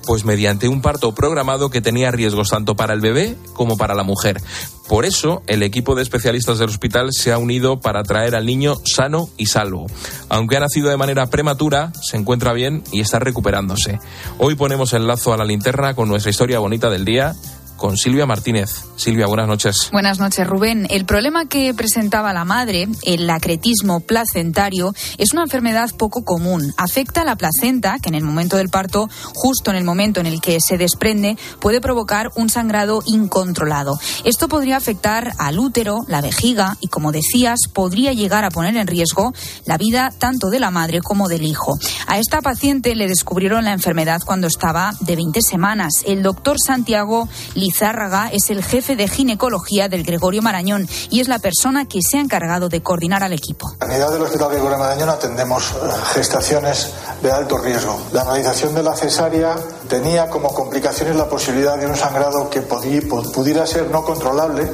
Pues 0.09 0.25
mediante 0.25 0.69
un 0.69 0.81
parto 0.81 1.15
programado 1.15 1.69
que 1.69 1.83
tenía 1.83 2.11
riesgos 2.11 2.49
tanto 2.49 2.75
para 2.75 2.95
el 2.95 3.03
bebé 3.03 3.37
como 3.53 3.77
para 3.77 3.95
la 3.95 4.05
mujer. 4.05 4.41
Por 4.89 5.05
eso, 5.05 5.43
el 5.47 5.63
equipo 5.63 5.95
de 5.95 6.03
especialistas 6.03 6.59
del 6.59 6.71
hospital 6.71 7.11
se 7.13 7.31
ha 7.31 7.37
unido 7.37 7.79
para 7.81 8.03
traer 8.05 8.35
al 8.35 8.47
niño 8.47 8.77
sano 8.87 9.29
y 9.37 9.45
salvo. 9.45 9.87
Aunque 10.31 10.57
ha 10.57 10.61
nacido 10.61 10.89
de 10.89 10.97
manera 10.97 11.27
prematura, 11.27 11.93
se 12.01 12.17
encuentra 12.17 12.55
bien 12.55 12.85
y 12.91 13.01
está 13.01 13.19
recuperándose. 13.19 14.01
Hoy 14.39 14.55
ponemos 14.55 14.95
el 14.95 15.07
lazo 15.07 15.35
a 15.35 15.37
la 15.37 15.45
linterna 15.45 15.93
con 15.93 16.09
nuestra 16.09 16.31
historia 16.31 16.59
bonita 16.59 16.89
del 16.89 17.05
día 17.05 17.37
con 17.79 17.97
Silvia 17.97 18.27
Martínez. 18.27 18.85
Silvia, 18.97 19.27
buenas 19.27 19.49
noches. 19.49 19.89
Buenas 19.93 20.19
noches, 20.19 20.47
Rubén. 20.47 20.87
El 20.91 21.07
problema 21.07 21.47
que 21.47 21.73
presentaba 21.73 22.35
la 22.35 22.45
madre, 22.45 22.89
el 23.05 23.31
acretismo 23.31 24.01
placentario, 24.01 24.93
es 25.17 25.33
una 25.33 25.45
enfermedad 25.45 25.91
poco 25.97 26.25
común. 26.25 26.75
Afecta 26.77 27.23
a 27.23 27.25
la 27.25 27.37
placenta, 27.37 27.99
que 28.01 28.11
en 28.11 28.17
el 28.17 28.25
momento 28.25 28.59
del 28.59 28.69
parto, 28.69 29.09
justo 29.33 29.71
en 29.71 29.77
el 29.77 29.85
momento 29.85 30.21
en 30.21 30.27
el 30.27 30.43
que 30.43 30.61
se 30.61 30.77
desprende, 30.77 31.39
puede 31.61 31.81
provocar 31.81 32.31
un 32.35 32.51
sangrado 32.51 33.01
incontrolado. 33.07 33.99
Esto 34.25 34.49
podría 34.49 34.77
afectar 34.77 35.33
al 35.39 35.59
útero, 35.59 36.01
la 36.09 36.21
vejiga 36.21 36.77
y, 36.81 36.89
como 36.89 37.13
decías, 37.13 37.61
podría 37.73 38.13
llegar 38.13 38.45
a 38.45 38.51
poner 38.51 38.77
en 38.77 38.89
riesgo 38.89 39.33
la 39.65 39.79
vida 39.79 40.13
tanto 40.19 40.51
de 40.51 40.59
la 40.59 40.73
madre 40.73 41.01
como 41.01 41.29
del 41.29 41.43
hijo. 41.43 41.79
A 42.09 42.19
esta 42.19 42.41
paciente 42.41 42.97
le 42.97 43.07
descubrieron 43.07 43.65
la 43.65 43.73
enfermedad 43.73 44.21
cuando 44.27 44.49
estaba 44.49 44.93
de 45.01 45.15
20 45.15 45.41
semanas. 45.43 45.93
El 46.05 46.25
doctor 46.25 46.57
Santiago 46.59 47.29
Lizárraga 47.69 48.31
es 48.33 48.49
el 48.49 48.65
jefe 48.65 48.97
de 48.97 49.09
ginecología 49.09 49.91
del 49.91 50.03
Gregorio 50.03 50.41
Marañón 50.41 50.89
y 51.11 51.21
es 51.21 51.29
la 51.29 51.39
persona 51.39 51.87
que 51.87 52.01
se 52.01 52.17
ha 52.17 52.21
encargado 52.23 52.71
de 52.71 52.83
coordinar 52.83 53.23
al 53.23 53.35
equipo. 53.35 53.71
En 53.83 53.89
la 53.89 53.95
unidad 53.95 54.13
del 54.13 54.23
Hospital 54.23 54.53
Gregorio 54.53 54.79
Marañón 54.79 55.11
atendemos 55.11 55.73
eh, 55.73 55.75
gestaciones 56.15 56.91
de 57.23 57.31
alto 57.31 57.59
riesgo. 57.59 58.01
La 58.15 58.25
realización 58.25 58.75
de 58.75 58.83
la 58.83 58.97
cesárea 58.97 59.55
tenía 59.87 60.31
como 60.31 60.49
complicaciones 60.55 61.15
la 61.15 61.29
posibilidad 61.29 61.77
de 61.77 61.87
un 61.87 61.95
sangrado 61.95 62.49
que 62.49 62.63
pudiera 62.63 63.67
ser 63.67 63.91
no 63.91 64.03
controlable 64.03 64.67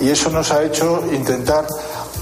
y 0.00 0.08
eso 0.08 0.30
nos 0.30 0.52
ha 0.52 0.62
hecho 0.62 1.02
intentar 1.12 1.66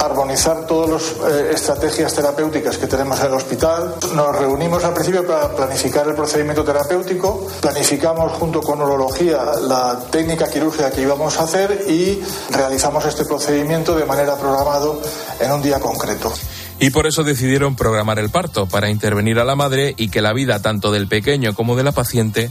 armonizar 0.05 0.67
todas 0.67 0.91
las 0.91 1.33
eh, 1.33 1.51
estrategias 1.55 2.15
terapéuticas 2.15 2.79
que 2.79 2.87
tenemos 2.87 3.21
en 3.21 3.27
el 3.27 3.35
hospital. 3.35 3.95
Nos 4.15 4.37
reunimos 4.37 4.85
al 4.85 4.95
principio 4.95 5.27
para 5.27 5.49
planificar 5.55 6.07
el 6.09 6.15
procedimiento 6.15 6.65
terapéutico, 6.65 7.47
planificamos 7.61 8.33
junto 8.33 8.61
con 8.61 8.81
urología 8.81 9.43
la 9.61 10.01
técnica 10.11 10.51
quirúrgica 10.51 10.91
que 10.91 11.03
íbamos 11.03 11.39
a 11.39 11.45
hacer 11.45 11.85
y 11.89 12.23
realizamos 12.51 13.05
este 13.05 13.25
procedimiento 13.25 13.95
de 13.95 14.05
manera 14.05 14.37
programado 14.37 15.01
en 15.41 15.53
un 15.53 15.63
día 15.63 15.81
concreto. 15.81 16.33
Y 16.81 16.91
por 16.91 17.07
eso 17.07 17.23
decidieron 17.23 17.77
programar 17.77 18.19
el 18.19 18.31
parto, 18.31 18.67
para 18.67 18.91
intervenir 18.91 19.39
a 19.39 19.45
la 19.45 19.55
madre 19.55 19.95
y 19.97 20.09
que 20.09 20.21
la 20.21 20.33
vida 20.33 20.61
tanto 20.61 20.91
del 20.91 21.07
pequeño 21.07 21.55
como 21.55 21.77
de 21.77 21.85
la 21.85 21.93
paciente 21.93 22.51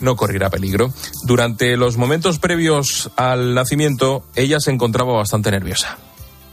no 0.00 0.16
corriera 0.16 0.50
peligro. 0.50 0.92
Durante 1.24 1.76
los 1.76 1.96
momentos 1.96 2.38
previos 2.38 3.10
al 3.16 3.54
nacimiento, 3.54 4.24
ella 4.34 4.60
se 4.60 4.70
encontraba 4.70 5.12
bastante 5.12 5.50
nerviosa. 5.50 5.98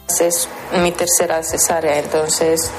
Es 0.07 0.47
mi 0.81 0.91
tercera 0.91 1.43
cesárea, 1.43 1.97
entonces 1.97 2.69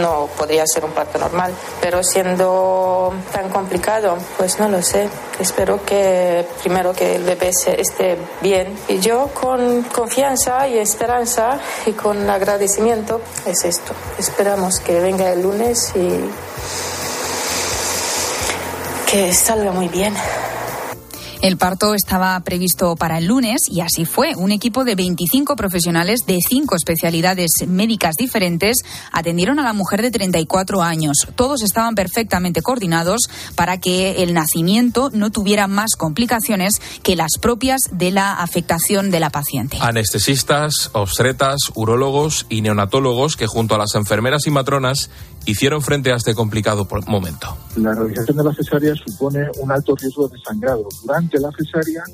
no 0.00 0.28
podría 0.36 0.66
ser 0.66 0.84
un 0.84 0.92
parto 0.92 1.18
normal. 1.18 1.52
Pero 1.80 2.02
siendo 2.02 3.12
tan 3.32 3.48
complicado, 3.50 4.16
pues 4.36 4.58
no 4.58 4.68
lo 4.68 4.82
sé. 4.82 5.08
Espero 5.38 5.84
que 5.84 6.46
primero 6.60 6.92
que 6.92 7.16
el 7.16 7.24
bebé 7.24 7.50
esté 7.50 8.16
bien. 8.40 8.76
Y 8.88 8.98
yo 8.98 9.28
con 9.28 9.82
confianza 9.84 10.66
y 10.68 10.78
esperanza 10.78 11.58
y 11.86 11.92
con 11.92 12.28
agradecimiento 12.28 13.20
es 13.46 13.64
esto. 13.64 13.92
Esperamos 14.18 14.80
que 14.80 15.00
venga 15.00 15.30
el 15.30 15.42
lunes 15.42 15.92
y 15.94 16.30
que 19.10 19.32
salga 19.32 19.72
muy 19.72 19.88
bien. 19.88 20.14
El 21.42 21.56
parto 21.56 21.94
estaba 21.94 22.38
previsto 22.44 22.94
para 22.94 23.18
el 23.18 23.26
lunes 23.26 23.62
y 23.68 23.80
así 23.80 24.04
fue. 24.04 24.36
Un 24.36 24.52
equipo 24.52 24.84
de 24.84 24.94
25 24.94 25.56
profesionales 25.56 26.20
de 26.24 26.38
cinco 26.40 26.76
especialidades 26.76 27.50
médicas 27.66 28.14
diferentes 28.14 28.76
atendieron 29.10 29.58
a 29.58 29.64
la 29.64 29.72
mujer 29.72 30.02
de 30.02 30.12
34 30.12 30.82
años. 30.82 31.26
Todos 31.34 31.62
estaban 31.62 31.96
perfectamente 31.96 32.62
coordinados 32.62 33.22
para 33.56 33.78
que 33.78 34.22
el 34.22 34.34
nacimiento 34.34 35.10
no 35.12 35.30
tuviera 35.30 35.66
más 35.66 35.96
complicaciones 35.96 36.74
que 37.02 37.16
las 37.16 37.32
propias 37.40 37.80
de 37.90 38.12
la 38.12 38.34
afectación 38.34 39.10
de 39.10 39.18
la 39.18 39.30
paciente. 39.30 39.78
Anestesistas, 39.80 40.90
obstetras, 40.92 41.58
urólogos 41.74 42.46
y 42.50 42.62
neonatólogos 42.62 43.34
que 43.34 43.48
junto 43.48 43.74
a 43.74 43.78
las 43.78 43.96
enfermeras 43.96 44.46
y 44.46 44.52
matronas 44.52 45.10
hicieron 45.44 45.82
frente 45.82 46.12
a 46.12 46.16
este 46.16 46.36
complicado 46.36 46.86
momento. 47.08 47.56
La 47.74 47.94
realización 47.94 48.36
de 48.36 48.44
la 48.44 48.54
cesárea 48.54 48.94
supone 48.94 49.48
un 49.58 49.72
alto 49.72 49.96
riesgo 49.96 50.28
de 50.28 50.38
sangrado 50.38 50.86
durante 51.02 51.31
la 51.40 51.50
cesárea 51.52 52.04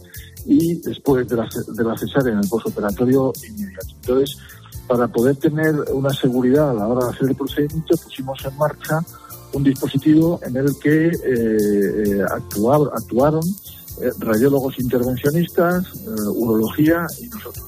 y 0.45 0.77
después 0.81 1.27
de 1.29 1.37
la, 1.37 1.49
de 1.69 1.85
la 1.85 1.97
cesárea 1.97 2.33
en 2.33 2.41
el 2.41 2.49
postoperatorio 2.49 3.33
inmediato. 3.49 3.95
Entonces, 4.03 4.39
para 4.87 5.07
poder 5.09 5.37
tener 5.37 5.75
una 5.93 6.11
seguridad 6.11 6.71
a 6.71 6.75
la 6.75 6.87
hora 6.87 7.07
de 7.07 7.13
hacer 7.13 7.29
el 7.29 7.37
procedimiento, 7.37 7.97
pusimos 7.97 8.39
en 8.45 8.57
marcha 8.57 9.01
un 9.53 9.63
dispositivo 9.63 10.41
en 10.43 10.57
el 10.57 10.79
que 10.79 11.09
eh, 11.09 11.13
eh 11.25 12.25
actuaron 12.31 13.43
eh, 14.01 14.13
radiólogos 14.19 14.79
intervencionistas, 14.79 15.85
eh, 15.87 16.11
urología 16.35 17.07
y 17.21 17.27
nosotros. 17.29 17.68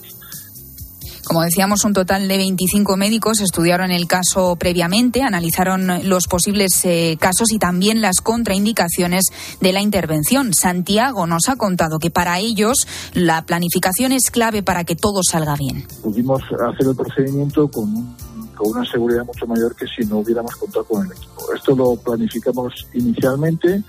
Como 1.31 1.43
decíamos, 1.43 1.85
un 1.85 1.93
total 1.93 2.27
de 2.27 2.37
25 2.39 2.97
médicos 2.97 3.41
estudiaron 3.41 3.93
el 3.93 4.09
caso 4.09 4.57
previamente, 4.57 5.23
analizaron 5.23 6.09
los 6.09 6.27
posibles 6.27 6.85
eh, 6.85 7.17
casos 7.21 7.53
y 7.53 7.61
también 7.61 8.03
las 8.03 8.21
contraindicaciones 8.21 9.27
de 9.61 9.73
la 9.73 9.81
intervención. 9.81 10.53
Santiago 10.53 11.29
nos 11.29 11.49
ha 11.49 11.55
contado 11.55 12.01
que 12.01 12.11
para 12.11 12.41
ellos 12.41 12.79
la 13.15 13.43
planificación 13.47 14.11
es 14.11 14.29
clave 14.33 14.65
para 14.65 14.83
que 14.83 14.97
todo 14.97 15.21
salga 15.23 15.55
bien. 15.55 15.87
Pudimos 16.03 16.43
hacer 16.43 16.89
el 16.89 16.97
procedimiento 16.97 17.69
con 17.69 18.13
una 18.59 18.85
seguridad 18.91 19.25
mucho 19.25 19.47
mayor 19.47 19.77
que 19.77 19.87
si 19.87 20.05
no 20.09 20.19
hubiéramos 20.19 20.57
contado 20.57 20.85
con 20.85 21.07
el 21.07 21.13
equipo. 21.13 21.55
Esto 21.55 21.77
lo 21.77 21.95
planificamos 21.95 22.75
inicialmente, 22.93 23.85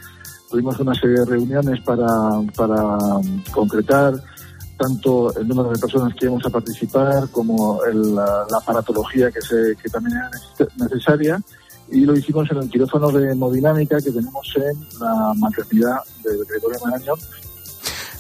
tuvimos 0.48 0.80
una 0.80 0.94
serie 0.94 1.22
de 1.22 1.26
reuniones 1.26 1.82
para 1.84 2.06
concretar 3.52 4.14
tanto 4.82 5.36
el 5.38 5.48
número 5.48 5.70
de 5.70 5.80
personas 5.80 6.14
que 6.16 6.26
íbamos 6.26 6.46
a 6.46 6.50
participar 6.50 7.30
como 7.30 7.80
la, 7.94 8.48
aparatología 8.58 9.32
que, 9.32 9.42
se, 9.42 9.76
que 9.82 9.90
también 9.90 10.18
era 10.18 10.32
necesaria. 10.78 11.40
Y 11.90 12.06
lo 12.06 12.16
hicimos 12.16 12.50
en 12.52 12.58
el 12.58 12.70
quirófano 12.70 13.12
de 13.12 13.32
hemodinámica 13.32 13.98
que 13.98 14.12
tenemos 14.12 14.54
en 14.56 15.00
la 15.00 15.34
maternidad 15.36 15.98
de 16.24 16.32
Gregorio 16.46 16.80
Marañón 16.86 17.20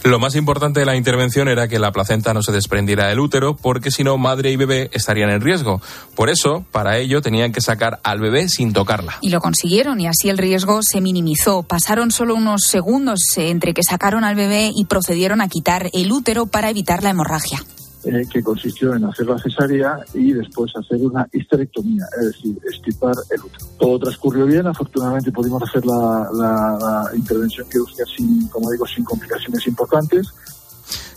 lo 0.03 0.19
más 0.19 0.35
importante 0.35 0.79
de 0.79 0.85
la 0.85 0.95
intervención 0.95 1.47
era 1.47 1.67
que 1.67 1.79
la 1.79 1.91
placenta 1.91 2.33
no 2.33 2.41
se 2.41 2.51
desprendiera 2.51 3.07
del 3.07 3.19
útero, 3.19 3.55
porque 3.55 3.91
si 3.91 4.03
no, 4.03 4.17
madre 4.17 4.51
y 4.51 4.55
bebé 4.55 4.89
estarían 4.93 5.29
en 5.29 5.41
riesgo. 5.41 5.81
Por 6.15 6.29
eso, 6.29 6.65
para 6.71 6.97
ello, 6.97 7.21
tenían 7.21 7.51
que 7.51 7.61
sacar 7.61 7.99
al 8.03 8.19
bebé 8.19 8.49
sin 8.49 8.73
tocarla. 8.73 9.17
Y 9.21 9.29
lo 9.29 9.39
consiguieron, 9.39 9.99
y 9.99 10.07
así 10.07 10.29
el 10.29 10.37
riesgo 10.37 10.81
se 10.83 11.01
minimizó. 11.01 11.63
Pasaron 11.63 12.11
solo 12.11 12.35
unos 12.35 12.61
segundos 12.67 13.19
entre 13.37 13.73
que 13.73 13.83
sacaron 13.83 14.23
al 14.23 14.35
bebé 14.35 14.71
y 14.75 14.85
procedieron 14.85 15.41
a 15.41 15.47
quitar 15.47 15.89
el 15.93 16.11
útero 16.11 16.47
para 16.47 16.69
evitar 16.69 17.03
la 17.03 17.11
hemorragia. 17.11 17.63
Eh, 18.03 18.25
que 18.31 18.41
consistió 18.41 18.95
en 18.95 19.05
hacer 19.05 19.27
la 19.27 19.37
cesárea 19.37 19.99
y 20.15 20.33
después 20.33 20.71
hacer 20.75 20.97
una 21.05 21.27
histerectomía, 21.31 22.03
es 22.19 22.27
decir, 22.29 22.57
estipar 22.73 23.13
el 23.29 23.39
útero. 23.41 23.65
Todo 23.79 23.99
transcurrió 23.99 24.47
bien, 24.47 24.65
afortunadamente 24.65 25.31
pudimos 25.31 25.61
hacer 25.61 25.85
la, 25.85 26.27
la, 26.33 26.79
la 26.81 27.15
intervención 27.15 27.69
quirúrgica 27.69 28.03
sin, 28.17 28.47
como 28.47 28.71
digo, 28.71 28.87
sin 28.87 29.03
complicaciones 29.03 29.67
importantes. 29.67 30.33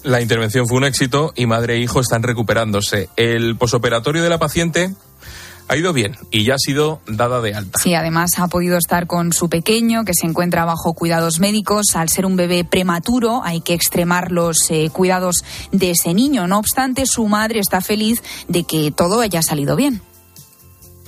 La 0.03 0.21
intervención 0.21 0.69
fue 0.69 0.77
un 0.77 0.85
éxito 0.85 1.33
y 1.35 1.47
madre 1.47 1.77
e 1.77 1.79
hijo 1.79 2.01
están 2.01 2.23
recuperándose. 2.23 3.09
El 3.17 3.57
posoperatorio 3.57 4.23
de 4.23 4.29
la 4.29 4.39
paciente 4.39 4.95
ha 5.69 5.77
ido 5.77 5.93
bien 5.93 6.17
y 6.31 6.45
ya 6.45 6.55
ha 6.55 6.59
sido 6.59 7.01
dada 7.07 7.41
de 7.41 7.55
alta. 7.55 7.79
Sí, 7.79 7.95
además 7.95 8.33
ha 8.39 8.49
podido 8.49 8.77
estar 8.77 9.07
con 9.07 9.33
su 9.33 9.49
pequeño, 9.49 10.05
que 10.05 10.13
se 10.15 10.27
encuentra 10.27 10.65
bajo 10.65 10.95
cuidados 10.95 11.41
médicos. 11.41 11.95
Al 11.95 12.09
ser 12.09 12.27
un 12.27 12.37
bebé 12.37 12.65
prematuro, 12.65 13.43
hay 13.45 13.61
que 13.61 13.75
extremar 13.75 14.31
los 14.31 14.57
eh, 14.71 14.91
cuidados 14.91 15.45
de 15.73 15.93
ese 15.93 16.15
niño. 16.15 16.47
No 16.47 16.59
obstante, 16.59 17.07
su 17.07 17.27
madre 17.27 17.61
está 17.61 17.81
feliz 17.81 18.23
de 18.49 18.65
que 18.65 18.93
todo 18.93 19.21
haya 19.21 19.43
salido 19.43 19.77
bien. 19.77 20.03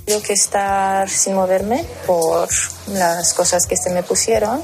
Tengo 0.06 0.22
que 0.22 0.34
estar 0.34 1.10
sin 1.10 1.34
moverme 1.34 1.84
por 2.06 2.48
las 2.92 3.34
cosas 3.34 3.66
que 3.66 3.76
se 3.76 3.90
me 3.90 4.04
pusieron, 4.04 4.62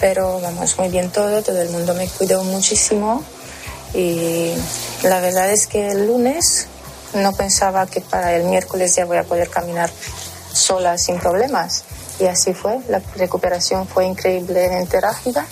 pero 0.00 0.40
vamos 0.40 0.78
muy 0.78 0.88
bien 0.88 1.10
todo, 1.10 1.42
todo 1.42 1.60
el 1.60 1.68
mundo 1.68 1.92
me 1.94 2.08
cuidó 2.08 2.42
muchísimo 2.44 3.22
y 3.92 4.52
la 5.02 5.20
verdad 5.20 5.50
es 5.50 5.66
que 5.66 5.90
el 5.90 6.06
lunes 6.06 6.69
no 7.14 7.32
pensaba 7.32 7.86
que 7.86 8.00
para 8.00 8.36
el 8.36 8.44
miércoles 8.44 8.94
ya 8.96 9.04
voy 9.04 9.18
a 9.18 9.24
poder 9.24 9.48
caminar 9.50 9.90
sola 10.52 10.98
sin 10.98 11.18
problemas. 11.18 11.84
Y 12.18 12.26
así 12.26 12.52
fue. 12.52 12.78
La 12.88 13.00
recuperación 13.16 13.86
fue 13.86 14.06
increíblemente 14.06 15.00
rápida 15.00 15.46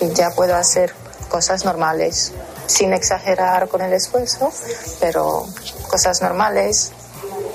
y 0.00 0.12
ya 0.14 0.30
puedo 0.34 0.54
hacer 0.56 0.92
cosas 1.28 1.64
normales, 1.64 2.32
sin 2.66 2.92
exagerar 2.92 3.68
con 3.68 3.82
el 3.82 3.92
esfuerzo, 3.92 4.52
pero 4.98 5.46
cosas 5.88 6.22
normales 6.22 6.92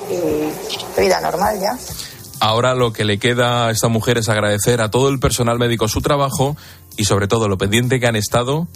y 0.10 1.02
vida 1.02 1.20
normal 1.22 1.60
ya. 1.60 1.78
Ahora 2.40 2.76
lo 2.76 2.94
que 2.94 3.06
le 3.06 3.18
queda 3.18 3.68
a 3.68 3.72
esta 3.72 3.88
mujer 3.88 4.18
es 4.18 4.30
agradecer 4.30 4.82
a 4.82 4.92
todo 4.92 5.10
el 5.10 5.20
personal 5.20 5.58
médico 5.58 5.88
su 5.88 6.02
trabajo 6.02 6.56
y 6.98 7.06
sobre 7.06 7.28
todo 7.28 7.48
lo 7.48 7.58
pendiente 7.58 8.00
que 8.00 8.08
han 8.08 8.16
estado 8.16 8.68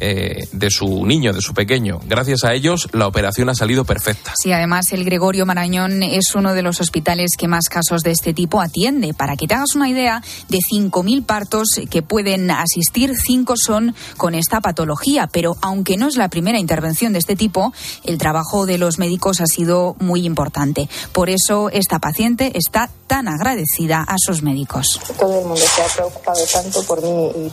eh, 0.00 0.48
de 0.52 0.70
su 0.70 1.04
niño, 1.06 1.32
de 1.32 1.42
su 1.42 1.54
pequeño. 1.54 2.00
Gracias 2.06 2.44
a 2.44 2.54
ellos, 2.54 2.88
la 2.92 3.06
operación 3.06 3.48
ha 3.50 3.54
salido 3.54 3.84
perfecta. 3.84 4.32
Sí, 4.36 4.50
además, 4.52 4.92
el 4.92 5.04
Gregorio 5.04 5.46
Marañón 5.46 6.02
es 6.02 6.34
uno 6.34 6.54
de 6.54 6.62
los 6.62 6.80
hospitales 6.80 7.32
que 7.38 7.48
más 7.48 7.68
casos 7.68 8.02
de 8.02 8.10
este 8.10 8.32
tipo 8.32 8.60
atiende. 8.60 9.14
Para 9.14 9.36
que 9.36 9.46
te 9.46 9.54
hagas 9.54 9.74
una 9.74 9.88
idea, 9.88 10.22
de 10.48 10.58
5.000 10.58 11.24
partos 11.24 11.80
que 11.90 12.02
pueden 12.02 12.50
asistir, 12.50 13.14
5 13.16 13.54
son 13.56 13.94
con 14.16 14.34
esta 14.34 14.60
patología. 14.60 15.28
Pero 15.30 15.56
aunque 15.60 15.96
no 15.96 16.08
es 16.08 16.16
la 16.16 16.28
primera 16.28 16.58
intervención 16.58 17.12
de 17.12 17.18
este 17.18 17.36
tipo, 17.36 17.72
el 18.04 18.18
trabajo 18.18 18.66
de 18.66 18.78
los 18.78 18.98
médicos 18.98 19.40
ha 19.40 19.46
sido 19.46 19.96
muy 19.98 20.24
importante. 20.24 20.88
Por 21.12 21.30
eso, 21.30 21.68
esta 21.70 21.98
paciente 21.98 22.52
está 22.54 22.90
tan 23.06 23.28
agradecida 23.28 24.04
a 24.06 24.16
sus 24.18 24.42
médicos. 24.42 25.00
Todo 25.18 25.40
el 25.40 25.46
mundo 25.46 25.60
se 25.60 25.82
ha 25.82 25.86
preocupado 25.86 26.40
tanto 26.52 26.82
por 26.84 27.02
mí 27.02 27.46
y 27.46 27.52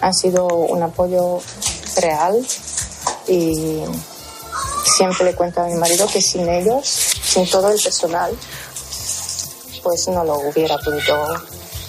han 0.00 0.14
sido 0.14 0.46
un 0.46 0.82
apoyo 0.82 1.40
real 2.00 2.44
y 3.28 3.80
siempre 4.84 5.26
le 5.26 5.34
cuento 5.34 5.60
a 5.60 5.66
mi 5.66 5.74
marido 5.74 6.06
que 6.06 6.20
sin 6.20 6.48
ellos, 6.48 6.86
sin 6.86 7.48
todo 7.48 7.70
el 7.70 7.80
personal, 7.80 8.32
pues 9.82 10.08
no 10.08 10.24
lo 10.24 10.38
hubiera 10.38 10.78
podido 10.78 11.16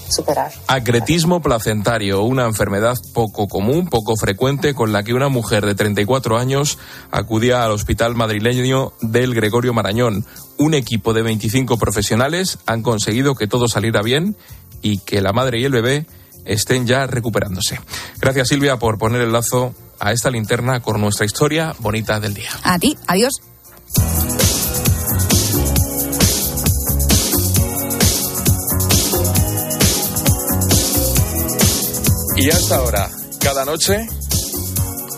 superar. 0.10 0.52
Acretismo 0.68 1.42
placentario, 1.42 2.24
una 2.24 2.46
enfermedad 2.46 2.96
poco 3.14 3.48
común, 3.48 3.88
poco 3.88 4.16
frecuente, 4.16 4.74
con 4.74 4.92
la 4.92 5.04
que 5.04 5.14
una 5.14 5.30
mujer 5.30 5.66
de 5.66 5.76
34 5.76 6.38
años 6.38 6.78
acudía 7.12 7.64
al 7.64 7.72
hospital 7.72 8.16
madrileño 8.16 8.94
del 9.02 9.34
Gregorio 9.36 9.74
Marañón. 9.74 10.26
Un 10.58 10.74
equipo 10.74 11.14
de 11.14 11.24
25 11.24 11.78
profesionales 11.78 12.60
han 12.66 12.82
conseguido 12.82 13.36
que 13.36 13.48
todo 13.48 13.68
saliera 13.68 14.02
bien 14.02 14.36
y 14.82 15.00
que 15.00 15.22
la 15.22 15.34
madre 15.34 15.60
y 15.60 15.66
el 15.66 15.72
bebé 15.72 16.08
estén 16.48 16.88
ya 16.88 17.06
recuperándose. 17.08 17.80
Gracias 18.20 18.48
Silvia 18.50 18.78
por 18.78 18.98
poner 18.98 19.22
el 19.22 19.32
lazo 19.32 19.74
a 20.00 20.12
esta 20.12 20.30
linterna 20.30 20.80
con 20.80 21.00
nuestra 21.02 21.26
historia 21.26 21.76
bonita 21.80 22.20
del 22.20 22.34
día. 22.34 22.50
A 22.64 22.80
ti, 22.80 22.98
adiós. 23.08 23.34
Y 32.38 32.52
hasta 32.52 32.76
ahora, 32.76 33.10
cada 33.42 33.66
noche 33.66 34.08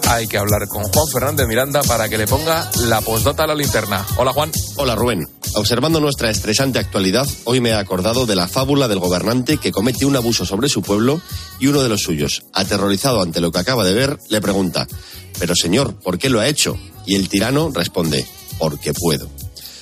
hay 0.08 0.28
que 0.28 0.38
hablar 0.38 0.68
con 0.68 0.84
Juan 0.84 1.08
Fernández 1.12 1.48
Miranda 1.48 1.84
para 1.84 2.08
que 2.08 2.18
le 2.18 2.26
ponga 2.26 2.70
la 2.86 3.02
postdata 3.02 3.44
a 3.44 3.48
la 3.48 3.56
linterna. 3.56 4.06
Hola 4.18 4.32
Juan. 4.32 4.52
Hola 4.78 4.96
Rubén. 4.96 5.39
Observando 5.56 6.00
nuestra 6.00 6.30
estresante 6.30 6.80
actualidad, 6.80 7.28
hoy 7.44 7.60
me 7.60 7.70
he 7.70 7.74
acordado 7.74 8.26
de 8.26 8.36
la 8.36 8.48
fábula 8.48 8.88
del 8.88 9.00
gobernante 9.00 9.58
que 9.58 9.72
comete 9.72 10.06
un 10.06 10.16
abuso 10.16 10.46
sobre 10.46 10.70
su 10.70 10.82
pueblo 10.82 11.22
y 11.60 11.68
uno 11.68 11.82
de 11.82 11.90
los 11.90 12.02
suyos, 12.02 12.44
aterrorizado 12.54 13.22
ante 13.22 13.42
lo 13.42 13.52
que 13.52 13.60
acaba 13.60 13.84
de 13.84 13.94
ver, 13.94 14.20
le 14.30 14.42
pregunta, 14.42 14.88
pero 15.40 15.56
señor, 15.56 15.96
¿por 15.96 16.18
qué 16.18 16.30
lo 16.30 16.40
ha 16.40 16.48
hecho? 16.48 16.78
Y 17.06 17.16
el 17.16 17.30
tirano 17.30 17.72
responde, 17.74 18.26
porque 18.60 18.94
puedo. 18.94 19.28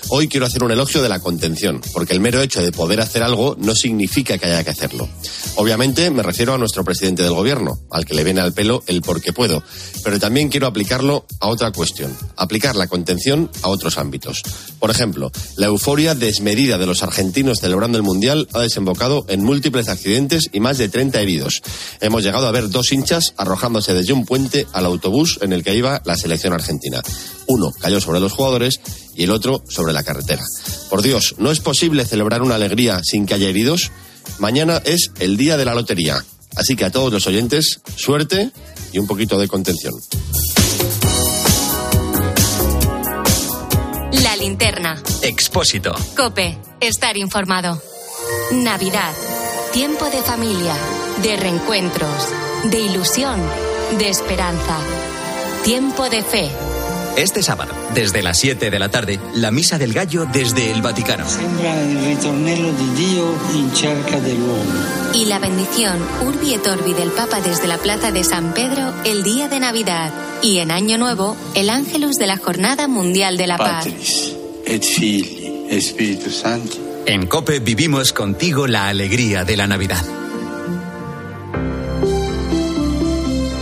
Hoy 0.09 0.29
quiero 0.29 0.45
hacer 0.45 0.63
un 0.63 0.71
elogio 0.71 1.01
de 1.01 1.09
la 1.09 1.19
contención, 1.19 1.81
porque 1.91 2.13
el 2.13 2.21
mero 2.21 2.41
hecho 2.41 2.61
de 2.61 2.71
poder 2.71 3.01
hacer 3.01 3.23
algo 3.23 3.57
no 3.59 3.75
significa 3.75 4.37
que 4.37 4.45
haya 4.45 4.63
que 4.63 4.69
hacerlo. 4.69 5.09
Obviamente 5.55 6.09
me 6.11 6.23
refiero 6.23 6.53
a 6.53 6.57
nuestro 6.57 6.85
presidente 6.85 7.23
del 7.23 7.33
gobierno, 7.33 7.77
al 7.91 8.05
que 8.05 8.13
le 8.13 8.23
viene 8.23 8.39
al 8.39 8.53
pelo 8.53 8.83
el 8.87 9.01
porque 9.01 9.33
puedo, 9.33 9.63
pero 10.05 10.17
también 10.17 10.47
quiero 10.47 10.67
aplicarlo 10.67 11.25
a 11.41 11.49
otra 11.49 11.73
cuestión, 11.73 12.15
aplicar 12.37 12.77
la 12.77 12.87
contención 12.87 13.51
a 13.63 13.67
otros 13.67 13.97
ámbitos. 13.97 14.43
Por 14.79 14.91
ejemplo, 14.91 15.29
la 15.57 15.67
euforia 15.67 16.15
desmedida 16.15 16.77
de 16.77 16.85
los 16.85 17.03
argentinos 17.03 17.59
celebrando 17.59 17.97
el 17.97 18.03
Mundial 18.03 18.47
ha 18.53 18.61
desembocado 18.61 19.25
en 19.27 19.43
múltiples 19.43 19.89
accidentes 19.89 20.49
y 20.53 20.61
más 20.61 20.77
de 20.77 20.87
30 20.87 21.19
heridos. 21.19 21.61
Hemos 21.99 22.23
llegado 22.23 22.47
a 22.47 22.51
ver 22.51 22.69
dos 22.69 22.93
hinchas 22.93 23.33
arrojándose 23.35 23.93
desde 23.93 24.13
un 24.13 24.25
puente 24.25 24.67
al 24.71 24.85
autobús 24.85 25.39
en 25.41 25.51
el 25.51 25.65
que 25.65 25.75
iba 25.75 26.01
la 26.05 26.15
selección 26.15 26.53
argentina. 26.53 27.01
Uno 27.47 27.71
cayó 27.79 27.99
sobre 27.99 28.19
los 28.19 28.33
jugadores 28.33 28.79
y 29.17 29.23
el 29.23 29.31
otro 29.31 29.63
sobre 29.67 29.91
la 29.91 30.03
carretera. 30.03 30.43
Por 30.89 31.01
Dios, 31.01 31.35
¿no 31.39 31.51
es 31.51 31.59
posible 31.59 32.05
celebrar 32.05 32.43
una 32.43 32.55
alegría 32.55 33.01
sin 33.03 33.25
que 33.25 33.33
haya 33.33 33.49
heridos? 33.49 33.91
Mañana 34.39 34.81
es 34.85 35.11
el 35.19 35.35
día 35.35 35.57
de 35.57 35.65
la 35.65 35.73
lotería. 35.73 36.23
Así 36.55 36.75
que 36.75 36.85
a 36.85 36.91
todos 36.91 37.11
los 37.11 37.27
oyentes, 37.27 37.81
suerte 37.95 38.51
y 38.93 38.99
un 38.99 39.07
poquito 39.07 39.37
de 39.37 39.47
contención. 39.47 39.93
La 44.11 44.35
linterna. 44.37 45.01
Expósito. 45.21 45.93
Cope. 46.15 46.57
Estar 46.79 47.17
informado. 47.17 47.81
Navidad. 48.51 49.13
Tiempo 49.73 50.05
de 50.05 50.21
familia. 50.21 50.75
De 51.23 51.35
reencuentros. 51.35 52.27
De 52.65 52.79
ilusión. 52.79 53.39
De 53.97 54.09
esperanza. 54.09 54.79
Tiempo 55.63 56.09
de 56.09 56.23
fe. 56.23 56.49
Este 57.17 57.41
sábado, 57.41 57.73
desde 57.95 58.21
las 58.21 58.37
7 58.37 58.69
de 58.69 58.77
la 58.77 58.89
tarde, 58.89 59.19
la 59.33 59.49
Misa 59.49 59.79
del 59.79 59.91
Gallo 59.91 60.27
desde 60.31 60.71
el 60.71 60.83
Vaticano. 60.83 61.25
Y 65.15 65.25
la 65.25 65.39
bendición 65.39 65.97
Urbi 66.27 66.53
et 66.53 66.67
Orbi 66.67 66.93
del 66.93 67.09
Papa 67.09 67.41
desde 67.41 67.65
la 67.65 67.79
Plaza 67.79 68.11
de 68.11 68.23
San 68.23 68.53
Pedro 68.53 68.93
el 69.03 69.23
día 69.23 69.47
de 69.47 69.59
Navidad. 69.59 70.13
Y 70.43 70.59
en 70.59 70.69
Año 70.69 70.99
Nuevo, 70.99 71.35
el 71.55 71.71
Ángelus 71.71 72.17
de 72.17 72.27
la 72.27 72.37
Jornada 72.37 72.87
Mundial 72.87 73.35
de 73.37 73.47
la 73.47 73.57
Paz. 73.57 73.87
En 77.07 77.25
Cope 77.25 77.57
vivimos 77.57 78.13
contigo 78.13 78.67
la 78.67 78.89
alegría 78.89 79.43
de 79.43 79.57
la 79.57 79.65
Navidad. 79.65 80.05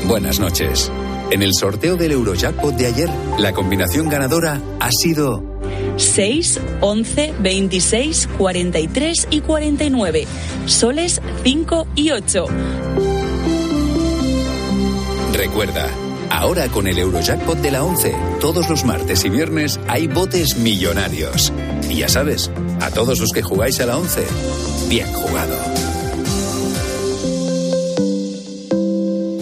Buenas 0.03 0.41
noches. 0.41 0.91
En 1.31 1.41
el 1.41 1.53
sorteo 1.53 1.97
del 1.97 2.11
Eurojackpot 2.11 2.75
de 2.75 2.85
ayer, 2.85 3.09
la 3.39 3.51
combinación 3.53 4.09
ganadora 4.09 4.61
ha 4.79 4.89
sido 4.91 5.43
6, 5.97 6.59
11, 6.81 7.33
26, 7.39 8.29
43 8.37 9.27
y 9.31 9.41
49. 9.41 10.27
Soles 10.65 11.21
5 11.43 11.87
y 11.95 12.11
8. 12.11 12.45
Recuerda, 15.33 15.89
ahora 16.29 16.67
con 16.67 16.87
el 16.87 16.99
Eurojackpot 16.99 17.57
de 17.57 17.71
la 17.71 17.83
11, 17.83 18.15
todos 18.39 18.69
los 18.69 18.85
martes 18.85 19.25
y 19.25 19.29
viernes 19.29 19.79
hay 19.87 20.07
botes 20.07 20.57
millonarios. 20.57 21.51
Y 21.89 21.97
ya 21.97 22.09
sabes, 22.09 22.51
a 22.81 22.91
todos 22.91 23.19
los 23.19 23.31
que 23.31 23.41
jugáis 23.41 23.79
a 23.79 23.85
la 23.87 23.97
11, 23.97 24.23
bien 24.89 25.11
jugado. 25.11 25.55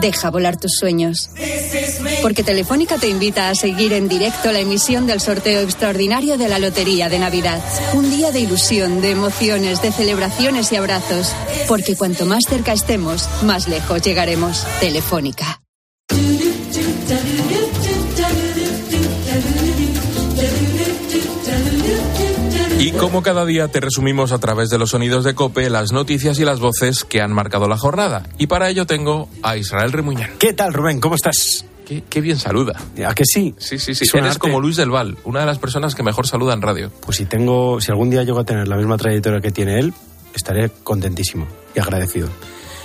Deja 0.00 0.30
volar 0.30 0.58
tus 0.58 0.72
sueños. 0.78 1.30
Porque 2.22 2.42
Telefónica 2.42 2.98
te 2.98 3.08
invita 3.08 3.48
a 3.48 3.54
seguir 3.54 3.92
en 3.92 4.08
directo 4.08 4.52
la 4.52 4.60
emisión 4.60 5.06
del 5.06 5.20
sorteo 5.20 5.62
extraordinario 5.62 6.36
de 6.38 6.48
la 6.48 6.58
Lotería 6.58 7.08
de 7.08 7.18
Navidad. 7.18 7.62
Un 7.94 8.10
día 8.10 8.30
de 8.30 8.40
ilusión, 8.40 9.00
de 9.00 9.10
emociones, 9.10 9.82
de 9.82 9.92
celebraciones 9.92 10.72
y 10.72 10.76
abrazos. 10.76 11.34
Porque 11.68 11.96
cuanto 11.96 12.26
más 12.26 12.44
cerca 12.48 12.72
estemos, 12.72 13.28
más 13.42 13.68
lejos 13.68 14.02
llegaremos. 14.02 14.66
Telefónica. 14.80 15.63
Y 22.84 22.92
como 22.92 23.22
cada 23.22 23.46
día 23.46 23.68
te 23.68 23.80
resumimos 23.80 24.30
a 24.32 24.38
través 24.38 24.68
de 24.68 24.76
los 24.76 24.90
sonidos 24.90 25.24
de 25.24 25.34
Cope 25.34 25.70
las 25.70 25.92
noticias 25.92 26.38
y 26.38 26.44
las 26.44 26.60
voces 26.60 27.04
que 27.04 27.22
han 27.22 27.32
marcado 27.32 27.66
la 27.66 27.78
jornada. 27.78 28.24
Y 28.36 28.46
para 28.46 28.68
ello 28.68 28.84
tengo 28.84 29.30
a 29.42 29.56
Israel 29.56 29.90
Remuñán. 29.90 30.32
¿Qué 30.38 30.52
tal, 30.52 30.74
Rubén? 30.74 31.00
¿Cómo 31.00 31.14
estás? 31.14 31.64
Qué, 31.86 32.04
qué 32.10 32.20
bien 32.20 32.38
saluda. 32.38 32.78
¿A 33.06 33.14
que 33.14 33.24
sí? 33.24 33.54
Sí, 33.56 33.78
sí, 33.78 33.94
sí. 33.94 34.04
Eres 34.12 34.32
arte. 34.32 34.38
como 34.38 34.60
Luis 34.60 34.76
del 34.76 34.90
Val, 34.90 35.16
una 35.24 35.40
de 35.40 35.46
las 35.46 35.58
personas 35.58 35.94
que 35.94 36.02
mejor 36.02 36.26
saluda 36.26 36.52
en 36.52 36.60
radio. 36.60 36.92
Pues 37.00 37.16
si 37.16 37.24
tengo, 37.24 37.80
si 37.80 37.90
algún 37.90 38.10
día 38.10 38.22
llego 38.22 38.40
a 38.40 38.44
tener 38.44 38.68
la 38.68 38.76
misma 38.76 38.98
trayectoria 38.98 39.40
que 39.40 39.50
tiene 39.50 39.78
él, 39.78 39.94
estaré 40.34 40.68
contentísimo 40.68 41.46
y 41.74 41.80
agradecido. 41.80 42.28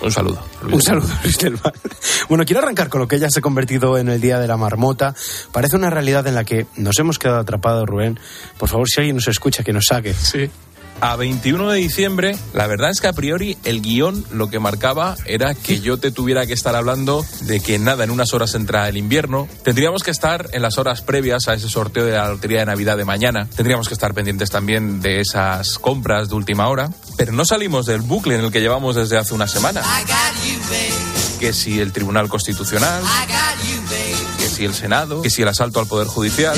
Un 0.02 0.12
saludo. 0.12 0.42
Luis 0.62 0.76
Un 0.76 0.82
saludo, 0.82 1.10
Luis 1.24 1.38
del 1.38 1.56
Val. 1.56 1.74
Bueno, 2.30 2.46
quiero 2.46 2.62
arrancar 2.62 2.90
con 2.90 3.02
lo 3.02 3.08
que 3.08 3.18
ya 3.18 3.28
se 3.30 3.40
ha 3.40 3.42
convertido 3.42 3.98
en 3.98 4.08
el 4.08 4.22
Día 4.22 4.40
de 4.40 4.48
la 4.48 4.56
Marmota. 4.56 5.16
Parece 5.52 5.76
una 5.76 5.90
realidad 5.90 6.28
en 6.28 6.36
la 6.36 6.44
que 6.44 6.68
nos 6.76 6.98
hemos 7.00 7.18
quedado 7.18 7.40
atrapados, 7.40 7.88
Rubén. 7.88 8.20
Por 8.58 8.70
favor, 8.70 8.88
si 8.88 9.00
alguien 9.00 9.16
nos 9.16 9.28
escucha, 9.28 9.64
que 9.64 9.74
nos 9.74 9.86
saque. 9.86 10.14
Sí. 10.14 10.50
A 11.02 11.16
21 11.16 11.70
de 11.70 11.78
diciembre, 11.78 12.36
la 12.54 12.68
verdad 12.68 12.90
es 12.90 13.00
que 13.00 13.08
a 13.08 13.14
priori 13.14 13.58
el 13.64 13.82
guion 13.82 14.26
lo 14.32 14.50
que 14.50 14.60
marcaba 14.60 15.16
era 15.26 15.56
que 15.56 15.80
yo 15.80 15.98
te 15.98 16.12
tuviera 16.12 16.46
que 16.46 16.52
estar 16.52 16.76
hablando 16.76 17.26
de 17.42 17.62
que 17.62 17.80
nada, 17.80 18.04
en 18.04 18.12
unas 18.12 18.34
horas 18.34 18.54
entra 18.56 18.90
el 18.90 18.98
invierno. 18.98 19.48
Tendríamos 19.64 20.04
que 20.04 20.12
estar 20.12 20.50
en 20.52 20.62
las 20.62 20.78
horas 20.78 21.02
previas 21.02 21.48
a 21.48 21.54
ese 21.54 21.70
sorteo 21.70 22.06
de 22.06 22.12
la 22.12 22.28
Lotería 22.28 22.60
de 22.60 22.66
Navidad 22.66 22.98
de 22.98 23.06
mañana. 23.06 23.48
Tendríamos 23.56 23.88
que 23.88 23.94
estar 23.94 24.14
pendientes 24.14 24.50
también 24.50 25.00
de 25.00 25.22
esas 25.22 25.80
compras 25.80 26.28
de 26.28 26.36
última 26.36 26.68
hora. 26.68 26.90
Pero 27.16 27.32
no 27.32 27.46
salimos 27.46 27.86
del 27.86 28.02
bucle 28.02 28.36
en 28.36 28.42
el 28.44 28.52
que 28.52 28.60
llevamos 28.60 28.96
desde 28.96 29.18
hace 29.18 29.34
una 29.34 29.48
semana. 29.48 29.82
Que 31.40 31.54
si 31.54 31.80
el 31.80 31.94
Tribunal 31.94 32.28
Constitucional, 32.28 33.02
que 34.38 34.50
si 34.50 34.66
el 34.66 34.74
Senado, 34.74 35.22
que 35.22 35.30
si 35.30 35.44
el 35.44 35.48
asalto 35.48 35.80
al 35.80 35.88
Poder 35.88 36.08
Judicial. 36.08 36.58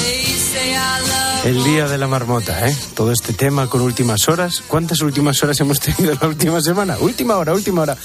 El 1.43 1.63
Día 1.63 1.87
de 1.87 1.97
la 1.97 2.07
Marmota, 2.07 2.67
¿eh? 2.67 2.77
Todo 2.93 3.11
este 3.11 3.33
tema 3.33 3.67
con 3.67 3.81
últimas 3.81 4.29
horas. 4.29 4.61
¿Cuántas 4.67 5.01
últimas 5.01 5.41
horas 5.41 5.59
hemos 5.59 5.79
tenido 5.79 6.15
la 6.21 6.27
última 6.27 6.61
semana? 6.61 6.97
Última 6.99 7.35
hora, 7.37 7.53
última 7.53 7.81
hora. 7.81 7.97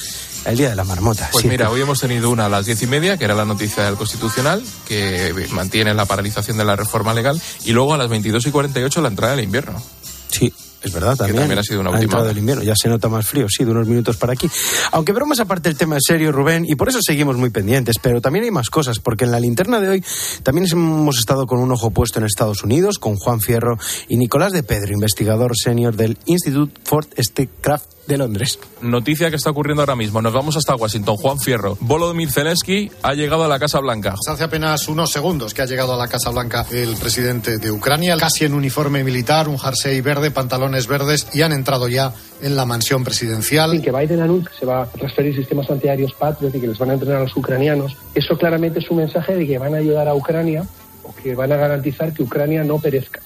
El 0.47 0.57
Día 0.57 0.71
de 0.71 0.75
la 0.75 0.85
Marmota. 0.85 1.29
Pues 1.33 1.45
mira, 1.45 1.71
hoy 1.71 1.83
hemos 1.83 2.01
tenido 2.01 2.31
una 2.31 2.47
a 2.47 2.49
las 2.49 2.65
diez 2.65 2.81
y 2.83 2.87
media, 2.87 3.19
que 3.19 3.27
era 3.27 3.35
la 3.35 3.45
noticia 3.45 3.85
del 3.85 3.97
Constitucional, 3.97 4.65
que 4.87 5.35
mantiene 5.51 5.93
la 5.93 6.07
paralización 6.07 6.57
de 6.57 6.65
la 6.65 6.77
reforma 6.77 7.13
legal, 7.13 7.41
y 7.65 7.73
luego 7.73 7.93
a 7.93 7.99
las 7.99 8.09
22 8.09 8.47
y 8.47 8.51
48 8.51 9.03
la 9.03 9.09
entrada 9.09 9.37
del 9.37 9.45
invierno. 9.45 9.83
Sí, 10.29 10.55
es 10.87 10.93
verdad, 10.93 11.17
también. 11.17 11.39
también 11.39 11.59
ha 11.59 11.63
sido 11.63 11.81
una 11.81 11.91
última 11.91 12.23
del 12.23 12.39
invierno, 12.39 12.63
ya 12.63 12.75
se 12.77 12.89
nota 12.89 13.09
más 13.09 13.27
frío, 13.27 13.47
sí, 13.49 13.65
de 13.65 13.71
unos 13.71 13.87
minutos 13.87 14.17
para 14.17 14.33
aquí. 14.33 14.49
Aunque 14.93 15.13
bromas 15.13 15.41
aparte, 15.41 15.69
el 15.69 15.77
tema 15.77 15.97
es 15.97 16.05
serio, 16.07 16.33
Rubén, 16.33 16.65
y 16.67 16.75
por 16.75 16.89
eso 16.89 17.01
seguimos 17.03 17.37
muy 17.37 17.51
pendientes. 17.51 17.97
Pero 18.01 18.21
también 18.21 18.45
hay 18.45 18.51
más 18.51 18.71
cosas, 18.71 18.99
porque 18.99 19.25
en 19.25 19.33
la 19.33 19.41
linterna 19.41 19.81
de 19.81 19.89
hoy 19.89 20.05
también 20.43 20.67
hemos 20.71 21.19
estado 21.19 21.47
con 21.47 21.59
un 21.59 21.71
ojo 21.73 21.91
puesto 21.91 22.19
en 22.19 22.27
Estados 22.27 22.63
Unidos, 22.63 22.99
con 22.99 23.17
Juan 23.17 23.41
Fierro 23.41 23.79
y 24.09 24.17
Nicolás 24.17 24.53
de 24.53 24.63
Pedro, 24.63 24.93
investigador 24.93 25.53
senior 25.57 25.97
del 25.97 26.19
Institute 26.27 26.81
for 26.85 27.07
Statecraft 27.19 27.96
de 28.07 28.19
Londres. 28.19 28.59
Noticia 28.83 29.31
que 29.31 29.37
está 29.37 29.51
ocurriendo 29.51 29.83
ahora 29.83 29.97
mismo. 29.97 30.23
Nos 30.23 30.33
vamos 30.33 30.57
hasta 30.57 30.75
Washington. 30.75 31.17
Juan 31.17 31.39
Fierro. 31.39 31.77
Volodymyr 31.81 32.31
Zelensky 32.31 32.91
ha 33.03 33.15
llegado 33.15 33.45
a 33.45 33.49
la 33.49 33.59
Casa 33.59 33.81
Blanca. 33.81 34.15
Hace 34.29 34.45
apenas 34.45 34.89
unos 34.89 35.11
segundos 35.11 35.55
que 35.55 35.63
ha 35.63 35.67
llegado 35.67 35.95
a 35.95 35.97
la 35.97 36.09
Casa 36.09 36.31
Blanca 36.31 36.67
el 36.71 36.97
presidente 36.97 37.59
de 37.59 37.71
Ucrania, 37.71 38.17
casi 38.17 38.45
en 38.45 38.55
uniforme 38.55 39.05
militar, 39.05 39.49
un 39.49 39.59
jersey 39.59 40.01
verde, 40.01 40.31
pantalones 40.31 40.87
verdes, 40.87 41.29
y 41.33 41.43
han 41.43 41.53
entrado 41.53 41.89
ya 41.89 42.13
en 42.43 42.57
la 42.57 42.65
mansión 42.65 43.05
presidencial. 43.05 43.75
Y 43.75 43.83
que 43.83 43.93
Biden 43.93 44.21
anuncia 44.21 44.51
que 44.51 44.59
se 44.59 44.67
va 44.67 44.83
a 44.83 44.87
transferir 44.87 45.35
sistemas 45.35 45.71
antiaéreos 45.71 46.13
Patriot 46.15 46.55
y 46.55 46.61
que 46.61 46.69
les 46.69 46.79
van 46.79 46.91
a 46.91 46.95
entrenar 46.95 47.19
a 47.19 47.25
los 47.25 47.37
ucranianos. 47.37 47.97
Eso 48.15 48.37
claramente 48.37 48.79
es 48.81 48.91
un 48.91 48.99
mensaje 48.99 49.35
de 49.35 49.47
que 49.47 49.59
van 49.59 49.75
a 49.75 49.79
ayudar 49.79 50.09
a 50.09 50.15
Ucrania 50.15 50.65
o 51.03 51.15
que 51.15 51.35
van 51.35 51.53
a 51.53 51.57
garantizar 51.57 52.13
que 52.13 52.23
Ucrania 52.23 52.65
no 52.65 52.79
perezca, 52.79 53.21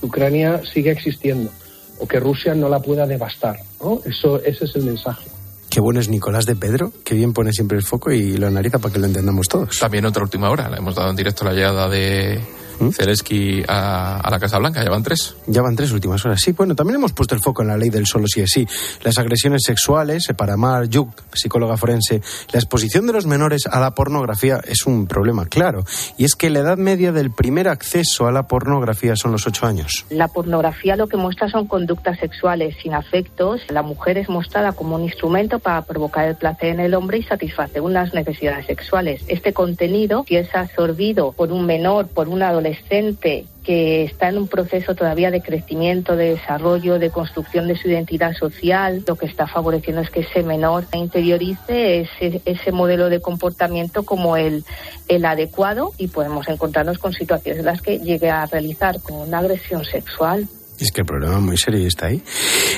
que 0.00 0.06
Ucrania 0.06 0.60
siga 0.72 0.92
existiendo 0.92 1.50
o 1.98 2.06
que 2.06 2.20
Rusia 2.20 2.54
no 2.54 2.68
la 2.68 2.80
pueda 2.80 3.06
devastar. 3.06 3.56
¿no? 3.82 4.00
Eso, 4.04 4.42
ese 4.42 4.64
es 4.64 4.76
el 4.76 4.84
mensaje. 4.84 5.28
Qué 5.70 5.80
bueno 5.80 6.00
es 6.00 6.08
Nicolás 6.08 6.46
de 6.46 6.56
Pedro, 6.56 6.92
que 7.04 7.14
bien 7.14 7.32
pone 7.32 7.52
siempre 7.52 7.76
el 7.76 7.84
foco 7.84 8.10
y 8.10 8.36
lo 8.36 8.46
analiza 8.46 8.78
para 8.78 8.94
que 8.94 8.98
lo 8.98 9.06
entendamos 9.06 9.46
todos. 9.46 9.78
También 9.78 10.06
otra 10.06 10.22
última 10.22 10.48
hora, 10.50 10.70
le 10.70 10.78
hemos 10.78 10.94
dado 10.94 11.10
en 11.10 11.16
directo 11.16 11.44
la 11.44 11.52
llegada 11.52 11.88
de 11.88 12.40
¿Mm? 12.78 12.90
Zelensky 12.90 13.62
a, 13.66 14.20
a, 14.20 14.30
la 14.30 14.38
Casa 14.38 14.58
Blanca. 14.58 14.82
Ya 14.82 14.90
van 14.90 15.02
tres. 15.02 15.36
Ya 15.46 15.62
van 15.62 15.76
tres 15.76 15.92
últimas 15.92 16.24
horas. 16.24 16.40
Sí, 16.40 16.52
bueno, 16.52 16.74
también 16.74 16.96
hemos 16.96 17.12
puesto 17.12 17.34
el 17.34 17.40
foco 17.40 17.62
en 17.62 17.68
la 17.68 17.76
ley 17.76 17.90
del 17.90 18.06
solo 18.06 18.26
sí 18.26 18.40
es 18.40 18.50
sí. 18.50 18.66
Las 19.02 19.18
agresiones 19.18 19.62
sexuales, 19.64 20.28
para 20.36 20.56
Mar 20.56 20.88
Yuk, 20.88 21.10
psicóloga 21.32 21.76
forense, 21.76 22.20
la 22.52 22.58
exposición 22.58 23.06
de 23.06 23.12
los 23.12 23.26
menores 23.26 23.66
a 23.66 23.80
la 23.80 23.92
pornografía 23.92 24.60
es 24.64 24.86
un 24.86 25.06
problema 25.06 25.46
claro. 25.46 25.84
Y 26.18 26.24
es 26.24 26.34
que 26.34 26.50
la 26.50 26.60
edad 26.60 26.76
media 26.76 27.12
del 27.12 27.30
primer 27.30 27.68
acceso 27.68 28.26
a 28.26 28.32
la 28.32 28.46
pornografía 28.46 29.16
son 29.16 29.32
los 29.32 29.46
ocho 29.46 29.66
años. 29.66 30.04
La 30.10 30.28
pornografía 30.28 30.96
lo 30.96 31.08
que 31.08 31.16
muestra 31.16 31.48
son 31.48 31.66
conductas 31.66 32.18
sexuales 32.18 32.76
sin 32.82 32.94
afectos. 32.94 33.62
La 33.68 33.82
mujer 33.82 34.18
es 34.18 34.28
mostrada 34.28 34.72
como 34.72 34.96
un 34.96 35.04
instrumento 35.04 35.58
para 35.58 35.82
provocar 35.82 36.28
el 36.28 36.36
placer 36.36 36.70
en 36.70 36.80
el 36.80 36.94
hombre 36.94 37.18
y 37.18 37.22
satisfacer 37.22 37.80
unas 37.80 38.12
necesidades 38.14 38.66
sexuales. 38.66 39.22
Este 39.28 39.52
contenido, 39.52 40.24
si 40.28 40.36
es 40.36 40.54
absorbido 40.54 41.32
por 41.32 41.52
un 41.52 41.66
menor, 41.66 42.08
por 42.08 42.28
un 42.28 42.42
adolescente, 42.42 42.65
adolescente 42.66 43.46
que 43.64 44.04
está 44.04 44.28
en 44.28 44.38
un 44.38 44.48
proceso 44.48 44.94
todavía 44.94 45.30
de 45.30 45.42
crecimiento, 45.42 46.14
de 46.14 46.30
desarrollo, 46.30 46.98
de 46.98 47.10
construcción 47.10 47.66
de 47.66 47.76
su 47.76 47.88
identidad 47.88 48.32
social, 48.32 49.02
lo 49.06 49.16
que 49.16 49.26
está 49.26 49.48
favoreciendo 49.48 50.02
es 50.02 50.10
que 50.10 50.20
ese 50.20 50.42
menor 50.42 50.86
interiorice 50.92 52.02
ese, 52.02 52.40
ese 52.44 52.72
modelo 52.72 53.08
de 53.08 53.20
comportamiento 53.20 54.04
como 54.04 54.36
el, 54.36 54.64
el 55.08 55.24
adecuado 55.24 55.92
y 55.98 56.08
podemos 56.08 56.48
encontrarnos 56.48 56.98
con 56.98 57.12
situaciones 57.12 57.60
en 57.60 57.66
las 57.66 57.82
que 57.82 57.98
llegue 57.98 58.30
a 58.30 58.46
realizar 58.46 59.00
como 59.00 59.22
una 59.22 59.38
agresión 59.38 59.84
sexual. 59.84 60.48
Es 60.78 60.92
que 60.92 61.00
el 61.00 61.06
problema 61.06 61.36
es 61.36 61.42
muy 61.42 61.56
serio 61.56 61.80
y 61.80 61.86
está 61.86 62.06
ahí. 62.06 62.22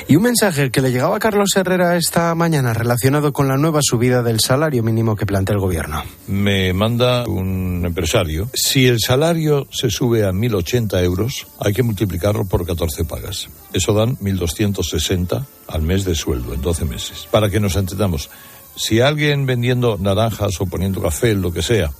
Y 0.07 0.15
un 0.15 0.23
mensaje 0.23 0.71
que 0.71 0.81
le 0.81 0.91
llegaba 0.91 1.17
a 1.17 1.19
Carlos 1.19 1.55
Herrera 1.55 1.97
esta 1.97 2.33
mañana 2.35 2.73
relacionado 2.73 3.33
con 3.33 3.47
la 3.47 3.57
nueva 3.57 3.81
subida 3.81 4.23
del 4.23 4.39
salario 4.39 4.83
mínimo 4.83 5.15
que 5.15 5.25
plantea 5.25 5.55
el 5.55 5.61
gobierno. 5.61 6.03
Me 6.27 6.73
manda 6.73 7.27
un 7.27 7.83
empresario. 7.85 8.49
Si 8.53 8.87
el 8.87 8.99
salario 8.99 9.67
se 9.71 9.89
sube 9.89 10.23
a 10.23 10.31
1.080 10.31 11.03
euros, 11.03 11.47
hay 11.59 11.73
que 11.73 11.83
multiplicarlo 11.83 12.45
por 12.45 12.65
14 12.65 13.03
pagas. 13.05 13.49
Eso 13.73 13.93
dan 13.93 14.17
1.260 14.17 15.45
al 15.67 15.81
mes 15.81 16.05
de 16.05 16.15
sueldo 16.15 16.53
en 16.53 16.61
12 16.61 16.85
meses. 16.85 17.27
Para 17.29 17.49
que 17.49 17.59
nos 17.59 17.75
entendamos, 17.75 18.29
si 18.75 19.01
alguien 19.01 19.45
vendiendo 19.45 19.97
naranjas 19.99 20.61
o 20.61 20.65
poniendo 20.65 21.01
café, 21.01 21.35
lo 21.35 21.51
que 21.51 21.61
sea, 21.61 21.91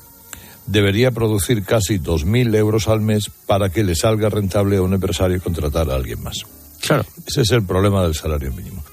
debería 0.66 1.12
producir 1.12 1.64
casi 1.64 2.00
2.000 2.00 2.56
euros 2.56 2.88
al 2.88 3.02
mes 3.02 3.32
para 3.46 3.70
que 3.70 3.84
le 3.84 3.96
salga 3.96 4.30
rentable 4.30 4.78
a 4.78 4.82
un 4.82 4.94
empresario 4.94 5.42
contratar 5.42 5.90
a 5.90 5.96
alguien 5.96 6.22
más. 6.22 6.38
Claro. 6.82 7.06
Ese 7.28 7.42
es 7.42 7.52
el 7.52 7.66
problema 7.66 8.04
del 8.04 8.16
salario 8.16 8.52
mínimo. 8.52 8.84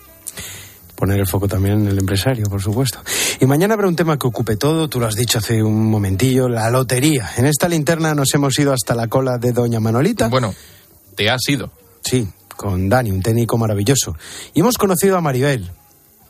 Poner 0.94 1.20
el 1.20 1.26
foco 1.26 1.46
también 1.46 1.81
en 1.81 1.88
el 1.88 1.98
empresario, 1.98 2.46
por 2.46 2.62
supuesto. 2.62 3.00
Y 3.38 3.44
mañana 3.44 3.74
habrá 3.74 3.87
un 3.87 3.96
tema 3.96 4.18
que 4.18 4.26
ocupe 4.26 4.57
todo, 4.57 4.88
tú 4.88 4.98
lo 4.98 5.07
has 5.07 5.14
dicho 5.14 5.38
hace 5.38 5.62
un 5.62 5.90
momentillo, 5.90 6.48
la 6.48 6.70
lotería. 6.70 7.31
En 7.37 7.44
esta 7.44 7.68
linterna 7.68 8.14
nos 8.14 8.35
hemos 8.35 8.59
ido 8.59 8.72
hasta 8.72 8.94
la 8.94 9.07
cola 9.09 9.37
de 9.37 9.52
Doña 9.52 9.79
Manolita. 9.79 10.29
Bueno, 10.29 10.55
te 11.14 11.29
has 11.29 11.46
ido. 11.48 11.70
Sí, 12.02 12.26
con 12.57 12.88
Dani, 12.88 13.11
un 13.11 13.20
técnico 13.20 13.59
maravilloso. 13.59 14.16
Y 14.55 14.61
hemos 14.61 14.79
conocido 14.79 15.18
a 15.18 15.20
Maribel, 15.20 15.70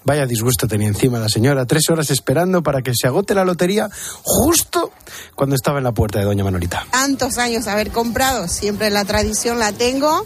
Vaya 0.07 0.25
disgusto 0.25 0.69
tenía 0.69 0.87
encima 0.87 1.19
la 1.19 1.29
señora, 1.29 1.67
tres 1.67 1.91
horas 1.91 2.11
esperando 2.11 2.63
para 2.63 2.81
que 2.81 2.93
se 2.95 3.09
agote 3.09 3.35
la 3.35 3.45
lotería 3.45 3.91
justo 4.23 4.93
cuando 5.35 5.57
estaba 5.57 5.79
en 5.79 5.85
la 5.85 5.91
puerta 5.91 6.21
de 6.21 6.25
doña 6.25 6.45
Manolita. 6.45 6.87
Tantos 6.93 7.39
años 7.39 7.67
haber 7.67 7.91
comprado, 7.91 8.47
siempre 8.47 8.89
la 8.91 9.05
tradición 9.05 9.59
la 9.59 9.73
tengo 9.73 10.25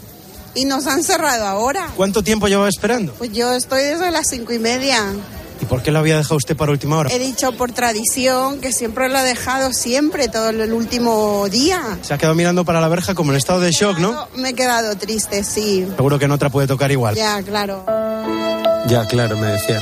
y 0.53 0.65
nos 0.65 0.85
han 0.85 1.03
cerrado 1.03 1.47
ahora. 1.47 1.89
¿Cuánto 1.95 2.21
tiempo 2.21 2.47
llevaba 2.47 2.69
esperando? 2.69 3.13
Pues 3.13 3.31
yo 3.33 3.53
estoy 3.53 3.81
desde 3.81 4.11
las 4.11 4.27
cinco 4.27 4.53
y 4.53 4.59
media. 4.59 5.03
¿Y 5.61 5.65
por 5.65 5.83
qué 5.83 5.91
lo 5.91 5.99
había 5.99 6.17
dejado 6.17 6.37
usted 6.37 6.55
para 6.57 6.71
última 6.71 6.97
hora? 6.97 7.11
He 7.13 7.19
dicho 7.19 7.51
por 7.53 7.71
tradición 7.71 8.59
que 8.59 8.71
siempre 8.71 9.09
lo 9.09 9.19
he 9.19 9.23
dejado 9.23 9.73
siempre, 9.73 10.27
todo 10.27 10.49
el 10.49 10.73
último 10.73 11.47
día. 11.49 11.99
Se 12.01 12.13
ha 12.13 12.17
quedado 12.17 12.33
mirando 12.35 12.65
para 12.65 12.81
la 12.81 12.87
verja 12.87 13.13
como 13.13 13.31
en 13.31 13.37
estado 13.37 13.59
de 13.59 13.71
shock, 13.71 13.99
¿no? 13.99 14.27
Me 14.35 14.49
he 14.49 14.53
quedado 14.53 14.95
triste, 14.97 15.43
sí. 15.43 15.85
Seguro 15.95 16.17
que 16.17 16.25
en 16.25 16.31
otra 16.31 16.49
puede 16.49 16.67
tocar 16.67 16.91
igual. 16.91 17.15
Ya, 17.15 17.41
claro. 17.43 17.85
Ya, 18.87 19.05
claro, 19.07 19.37
me 19.37 19.47
decía. 19.47 19.79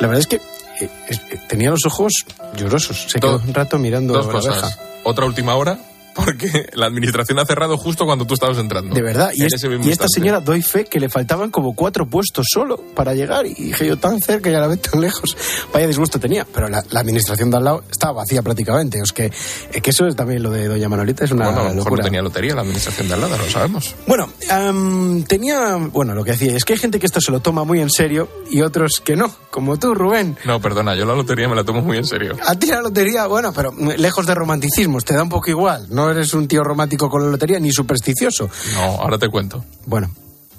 La 0.00 0.08
verdad 0.08 0.18
es 0.20 0.26
que 0.26 0.36
eh, 0.36 0.90
eh, 1.08 1.40
tenía 1.48 1.70
los 1.70 1.86
ojos 1.86 2.12
llorosos. 2.56 3.06
Se 3.08 3.20
quedó 3.20 3.36
un 3.36 3.54
rato 3.54 3.78
mirando 3.78 4.14
dos 4.14 4.26
la 4.26 4.32
cosas. 4.32 4.54
verja. 4.62 4.78
Otra 5.04 5.24
última 5.26 5.54
hora, 5.54 5.78
porque 6.14 6.68
la 6.74 6.86
administración 6.86 7.38
ha 7.38 7.44
cerrado 7.46 7.76
justo 7.78 8.04
cuando 8.04 8.26
tú 8.26 8.34
estabas 8.34 8.58
entrando. 8.58 8.94
De 8.94 9.02
verdad, 9.02 9.30
y, 9.34 9.40
En 9.42 9.46
es- 9.46 9.64
y 9.86 9.90
esta 9.90 10.06
señora 10.08 10.40
doy 10.40 10.62
fe 10.62 10.84
que 10.84 11.00
le 11.00 11.08
faltaban 11.08 11.50
como 11.50 11.74
cuatro 11.74 12.06
puestos 12.06 12.46
solo 12.52 12.76
para 12.94 13.14
llegar 13.14 13.46
y 13.46 13.54
dije 13.54 13.86
yo 13.86 13.96
tan 13.96 14.20
cerca 14.20 14.50
y 14.50 14.54
a 14.54 14.60
la 14.60 14.66
vez 14.66 14.80
tan 14.82 15.00
lejos. 15.00 15.36
Vaya 15.72 15.86
disgusto 15.86 16.18
tenía, 16.20 16.46
pero 16.52 16.68
la, 16.68 16.84
la 16.90 17.00
administración 17.00 17.50
de 17.50 17.56
al 17.56 17.64
lado 17.64 17.84
estaba 17.90 18.12
vacía 18.14 18.42
prácticamente. 18.42 18.98
Es 19.02 19.12
que, 19.12 19.26
es 19.72 19.82
que 19.82 19.90
eso 19.90 20.06
es 20.06 20.14
también 20.16 20.42
lo 20.42 20.50
de 20.50 20.68
doña 20.68 20.88
Manolita, 20.88 21.24
es 21.24 21.30
una 21.30 21.46
Bueno, 21.46 21.60
a 21.60 21.62
lo 21.64 21.68
mejor 21.70 21.84
locura. 21.84 22.02
no 22.02 22.04
tenía 22.08 22.22
lotería 22.22 22.54
la 22.54 22.60
administración 22.62 23.08
de 23.08 23.14
al 23.14 23.20
lado, 23.20 23.36
no 23.36 23.42
lo 23.44 23.50
sabemos. 23.50 23.94
Bueno, 24.06 24.28
am, 24.50 25.24
tenía, 25.24 25.76
bueno, 25.76 26.14
lo 26.14 26.24
que 26.24 26.32
decía 26.32 26.56
es 26.56 26.64
que 26.64 26.74
hay 26.74 26.78
gente 26.78 26.98
que 27.00 27.06
esto 27.06 27.20
se 27.20 27.32
lo 27.32 27.40
toma 27.40 27.64
muy 27.64 27.80
en 27.80 27.90
serio 27.90 28.28
y 28.50 28.60
otros 28.62 29.00
que 29.04 29.16
no, 29.16 29.32
como 29.50 29.78
tú, 29.78 29.94
Rubén. 29.94 30.36
No, 30.44 30.60
perdona, 30.60 30.94
yo 30.94 31.04
la 31.04 31.14
lotería 31.14 31.48
me 31.48 31.56
la 31.56 31.64
tomo 31.64 31.80
muy 31.82 31.96
en 31.98 32.04
serio. 32.06 32.36
A 32.46 32.54
ti 32.58 32.66
la 32.66 32.80
lotería, 32.82 33.26
bueno, 33.26 33.52
pero 33.54 33.72
lejos 33.96 34.26
de 34.26 34.34
romanticismos, 34.34 35.04
te 35.04 35.14
da 35.14 35.22
un 35.22 35.28
poco 35.28 35.50
igual. 35.50 35.86
No 35.90 36.01
eres 36.10 36.34
un 36.34 36.48
tío 36.48 36.62
romántico 36.62 37.08
con 37.08 37.24
la 37.24 37.30
lotería 37.30 37.58
ni 37.58 37.72
supersticioso. 37.72 38.48
No, 38.74 38.82
ahora 38.82 39.18
te 39.18 39.28
cuento. 39.28 39.64
Bueno, 39.86 40.10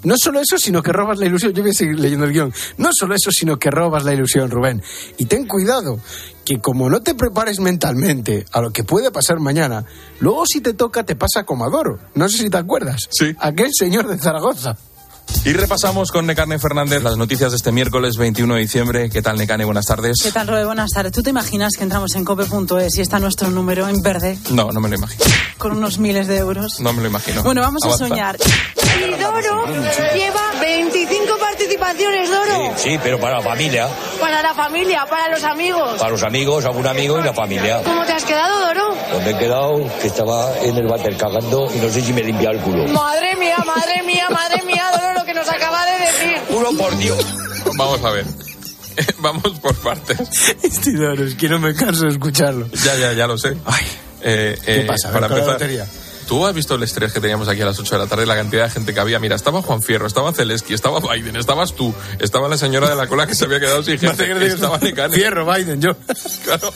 no 0.03 0.15
solo 0.17 0.39
eso, 0.39 0.57
sino 0.57 0.83
que 0.83 0.91
robas 0.91 1.17
la 1.17 1.25
ilusión. 1.25 1.53
Yo 1.53 1.61
voy 1.61 1.71
a 1.71 1.73
seguir 1.73 1.99
leyendo 1.99 2.25
el 2.25 2.33
guion. 2.33 2.53
No 2.77 2.89
solo 2.91 3.15
eso, 3.15 3.31
sino 3.31 3.57
que 3.57 3.71
robas 3.71 4.03
la 4.03 4.13
ilusión, 4.13 4.51
Rubén. 4.51 4.81
Y 5.17 5.25
ten 5.25 5.47
cuidado, 5.47 5.99
que 6.43 6.59
como 6.59 6.89
no 6.89 7.01
te 7.01 7.15
prepares 7.15 7.59
mentalmente 7.59 8.45
a 8.51 8.61
lo 8.61 8.71
que 8.71 8.83
puede 8.83 9.11
pasar 9.11 9.39
mañana, 9.39 9.85
luego 10.19 10.45
si 10.45 10.59
te 10.59 10.73
toca 10.73 11.03
te 11.03 11.15
pasa 11.15 11.43
como 11.45 11.65
Adoro. 11.65 11.99
No 12.15 12.27
sé 12.27 12.37
si 12.37 12.49
te 12.49 12.57
acuerdas. 12.57 13.07
Sí. 13.11 13.33
Aquel 13.39 13.69
señor 13.73 14.07
de 14.07 14.17
Zaragoza. 14.17 14.77
Y 15.45 15.51
repasamos 15.53 16.11
con 16.11 16.25
Necane 16.25 16.57
Fernández 16.57 17.03
las 17.03 17.17
noticias 17.17 17.51
de 17.51 17.57
este 17.57 17.71
miércoles 17.73 18.15
21 18.15 18.55
de 18.55 18.61
diciembre. 18.61 19.09
¿Qué 19.09 19.21
tal, 19.21 19.37
Necane? 19.37 19.65
Buenas 19.65 19.85
tardes. 19.85 20.17
¿Qué 20.23 20.31
tal, 20.31 20.47
Robe? 20.47 20.65
Buenas 20.65 20.91
tardes. 20.91 21.11
¿Tú 21.11 21.21
te 21.21 21.31
imaginas 21.31 21.73
que 21.77 21.83
entramos 21.83 22.15
en 22.15 22.23
cope.es 22.23 22.97
y 22.97 23.01
está 23.01 23.19
nuestro 23.19 23.49
número 23.49 23.89
en 23.89 24.01
verde 24.01 24.37
No, 24.51 24.71
no 24.71 24.79
me 24.79 24.87
lo 24.87 24.95
imagino. 24.95 25.23
con 25.57 25.73
unos 25.73 25.97
miles 25.99 26.27
de 26.27 26.37
euros? 26.37 26.79
No 26.79 26.93
me 26.93 27.01
lo 27.01 27.09
imagino. 27.09 27.43
Bueno, 27.43 27.59
vamos 27.61 27.83
a 27.85 27.97
soñar. 27.97 28.37
Y 28.37 29.21
Doro 29.21 29.65
lleva 30.15 30.41
25 30.61 31.37
participaciones, 31.37 32.29
Doro. 32.29 32.73
Sí, 32.77 32.97
pero 33.03 33.19
para 33.19 33.37
la 33.39 33.43
familia, 33.43 33.87
Para 34.21 34.41
la 34.41 34.53
familia, 34.53 35.05
para 35.09 35.27
los 35.29 35.43
amigos. 35.43 35.97
para 35.99 36.11
los 36.11 36.23
amigos, 36.23 36.63
algún 36.65 36.87
amigo 36.87 37.19
y 37.19 37.23
la 37.23 37.33
familia. 37.33 37.81
¿Cómo 37.83 38.05
te 38.05 38.13
has 38.13 38.23
quedado, 38.23 38.65
Doro? 38.67 38.95
Donde 39.11 39.31
he 39.31 39.37
quedado, 39.37 39.91
que 40.01 40.07
estaba 40.07 40.57
en 40.61 40.77
el 40.77 40.87
váter 40.87 41.17
cagando 41.17 41.67
y 41.75 41.79
no 41.79 41.89
sé 41.89 42.01
si 42.01 42.13
me 42.13 42.23
limpia 42.23 42.51
el 42.51 42.59
culo. 42.59 42.87
Madre 42.87 43.35
mía, 43.35 43.57
madre 43.65 44.03
mía, 44.05 44.27
madre 44.29 44.63
mía, 44.65 44.85
Doro, 44.93 45.13
lo 45.13 45.25
que 45.25 45.33
nos 45.33 45.49
acaba 45.49 45.85
de 45.85 45.91
decir. 46.05 46.37
Uno 46.49 46.62
por 46.77 46.97
Dios. 46.97 47.25
Vamos 47.77 48.03
a 48.03 48.11
ver. 48.11 48.25
Vamos 49.19 49.59
por 49.59 49.75
partes. 49.75 50.17
Doro, 50.93 51.23
es 51.23 51.35
que 51.35 51.49
no 51.49 51.59
me 51.59 51.73
canso 51.73 52.05
de 52.05 52.11
escucharlo. 52.11 52.67
Ya, 52.83 52.95
ya, 52.95 53.13
ya 53.13 53.27
lo 53.27 53.37
sé. 53.37 53.57
Eh, 54.21 54.57
¿Qué 54.63 54.81
eh, 54.81 54.85
pasa? 54.85 55.11
Para 55.11 55.27
la 55.27 55.33
empezar, 55.33 55.53
lotería. 55.53 55.87
¿tú 56.27 56.45
has 56.45 56.55
visto 56.55 56.75
el 56.75 56.83
estrés 56.83 57.11
que 57.13 57.19
teníamos 57.19 57.47
aquí 57.47 57.61
a 57.61 57.65
las 57.65 57.79
8 57.79 57.95
de 57.95 58.01
la 58.01 58.07
tarde? 58.07 58.25
La 58.25 58.35
cantidad 58.35 58.63
de 58.63 58.69
gente 58.69 58.93
que 58.93 58.99
había. 58.99 59.19
Mira, 59.19 59.35
estaba 59.35 59.61
Juan 59.61 59.81
Fierro, 59.81 60.07
estaba 60.07 60.33
Zelensky, 60.33 60.73
estaba 60.73 60.99
Biden, 60.99 61.35
estabas 61.35 61.73
tú, 61.73 61.93
estaba 62.19 62.47
la 62.47 62.57
señora 62.57 62.89
de 62.89 62.95
la 62.95 63.07
cola 63.07 63.27
que 63.27 63.35
se 63.35 63.45
había 63.45 63.59
quedado 63.59 63.83
sin 63.83 63.99
gente, 63.99 64.25
que 64.25 64.45
estaba 64.45 64.77
Necane. 64.79 65.15
Fierro, 65.15 65.51
Biden, 65.51 65.81
yo. 65.81 65.95
Claro. 66.43 66.73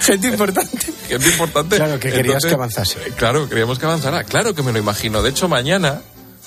Gente 0.00 0.28
importante. 0.28 0.92
Gente 1.08 1.28
importante. 1.28 1.76
Claro, 1.76 1.98
que 1.98 2.12
querías 2.12 2.44
que 2.44 2.54
avanzase. 2.54 2.98
Claro, 3.16 3.48
queríamos 3.48 3.78
que 3.78 3.86
avanzara. 3.86 4.24
Claro 4.24 4.54
que 4.54 4.62
me 4.62 4.72
lo 4.72 4.78
imagino. 4.78 5.22
De 5.22 5.30
hecho, 5.30 5.48
mañana, 5.48 6.02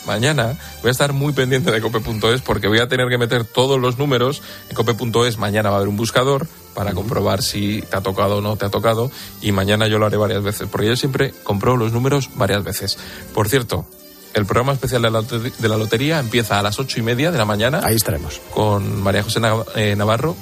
mañana, 0.06 0.58
voy 0.82 0.89
a 0.89 0.92
estar 0.92 1.13
muy 1.13 1.34
pendiente 1.34 1.72
de 1.72 1.82
cope.es 1.82 2.42
porque 2.42 2.68
voy 2.68 2.80
a 2.80 2.88
tener 2.88 3.08
que 3.10 3.18
meter 3.18 3.46
todos 3.46 3.80
los 3.80 3.98
números. 3.98 4.42
En 4.70 4.76
cope.es 4.76 5.38
mañana 5.38 5.70
va 5.70 5.76
a 5.76 5.78
haber 5.78 5.89
un 5.89 5.98
buscador 5.98 6.48
para 6.74 6.94
comprobar 6.94 7.42
si 7.42 7.82
te 7.82 7.98
ha 7.98 8.02
tocado 8.02 8.38
o 8.38 8.42
no 8.42 8.56
te 8.56 8.66
ha 8.66 8.70
tocado. 8.70 9.12
Y 9.42 9.52
mañana 9.52 9.88
yo 9.88 10.00
lo 10.00 10.06
haré 10.06 10.18
varias 10.18 10.44
veces, 10.44 10.68
porque 10.72 10.88
yo 10.88 10.96
siempre 10.96 11.34
compro 11.44 11.78
los 11.78 11.92
números 11.92 12.30
varias 12.36 12.63
veces. 12.63 12.98
Por 13.34 13.50
cierto, 13.50 13.86
el 14.34 14.46
programa 14.46 14.74
especial 14.74 15.02
de 15.02 15.70
la, 15.70 15.78
lotería 15.78 16.20
empieza 16.20 16.60
a 16.60 16.63
las 16.63 16.80
ocho 16.80 17.00
y 17.00 17.04
media 17.04 17.32
de 17.32 17.38
la 17.38 17.46
mañana. 17.46 17.82
Ahí 17.84 17.96
estaremos. 17.96 18.42
Con 18.54 19.02
María 19.02 19.24
José 19.24 19.39
eh, 19.76 19.96
Navarro 19.96 20.36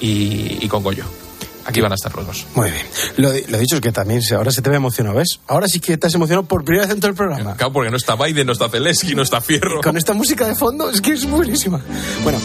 y, 0.00 0.64
y 0.64 0.68
con 0.68 0.82
Goyo. 0.82 1.21
Aquí 1.64 1.80
van 1.80 1.92
a 1.92 1.94
estar 1.94 2.14
los 2.14 2.26
dos. 2.26 2.46
Muy 2.54 2.70
bien. 2.70 2.84
Lo, 3.18 3.30
di- 3.32 3.44
lo 3.48 3.58
dicho 3.58 3.76
es 3.76 3.80
que 3.80 3.92
también 3.92 4.20
se- 4.22 4.34
ahora 4.34 4.50
se 4.50 4.62
te 4.62 4.70
ve 4.70 4.76
emocionado, 4.76 5.16
¿ves? 5.16 5.38
Ahora 5.46 5.68
sí 5.68 5.78
que 5.80 5.96
te 5.96 6.06
has 6.08 6.14
emocionado 6.14 6.44
por 6.46 6.64
primera 6.64 6.86
vez 6.86 6.94
en 6.94 7.00
todo 7.00 7.10
el 7.10 7.16
programa. 7.16 7.56
Claro, 7.56 7.72
porque 7.72 7.90
no 7.90 7.96
está 7.96 8.16
Biden, 8.16 8.46
no 8.46 8.52
está 8.52 8.68
Zelensky, 8.68 9.14
no 9.14 9.22
está 9.22 9.40
Fierro. 9.40 9.80
Con 9.80 9.96
esta 9.96 10.12
música 10.12 10.46
de 10.46 10.54
fondo 10.54 10.90
es 10.90 11.00
que 11.00 11.12
es 11.12 11.24
buenísima. 11.28 11.80
Bueno, 12.24 12.38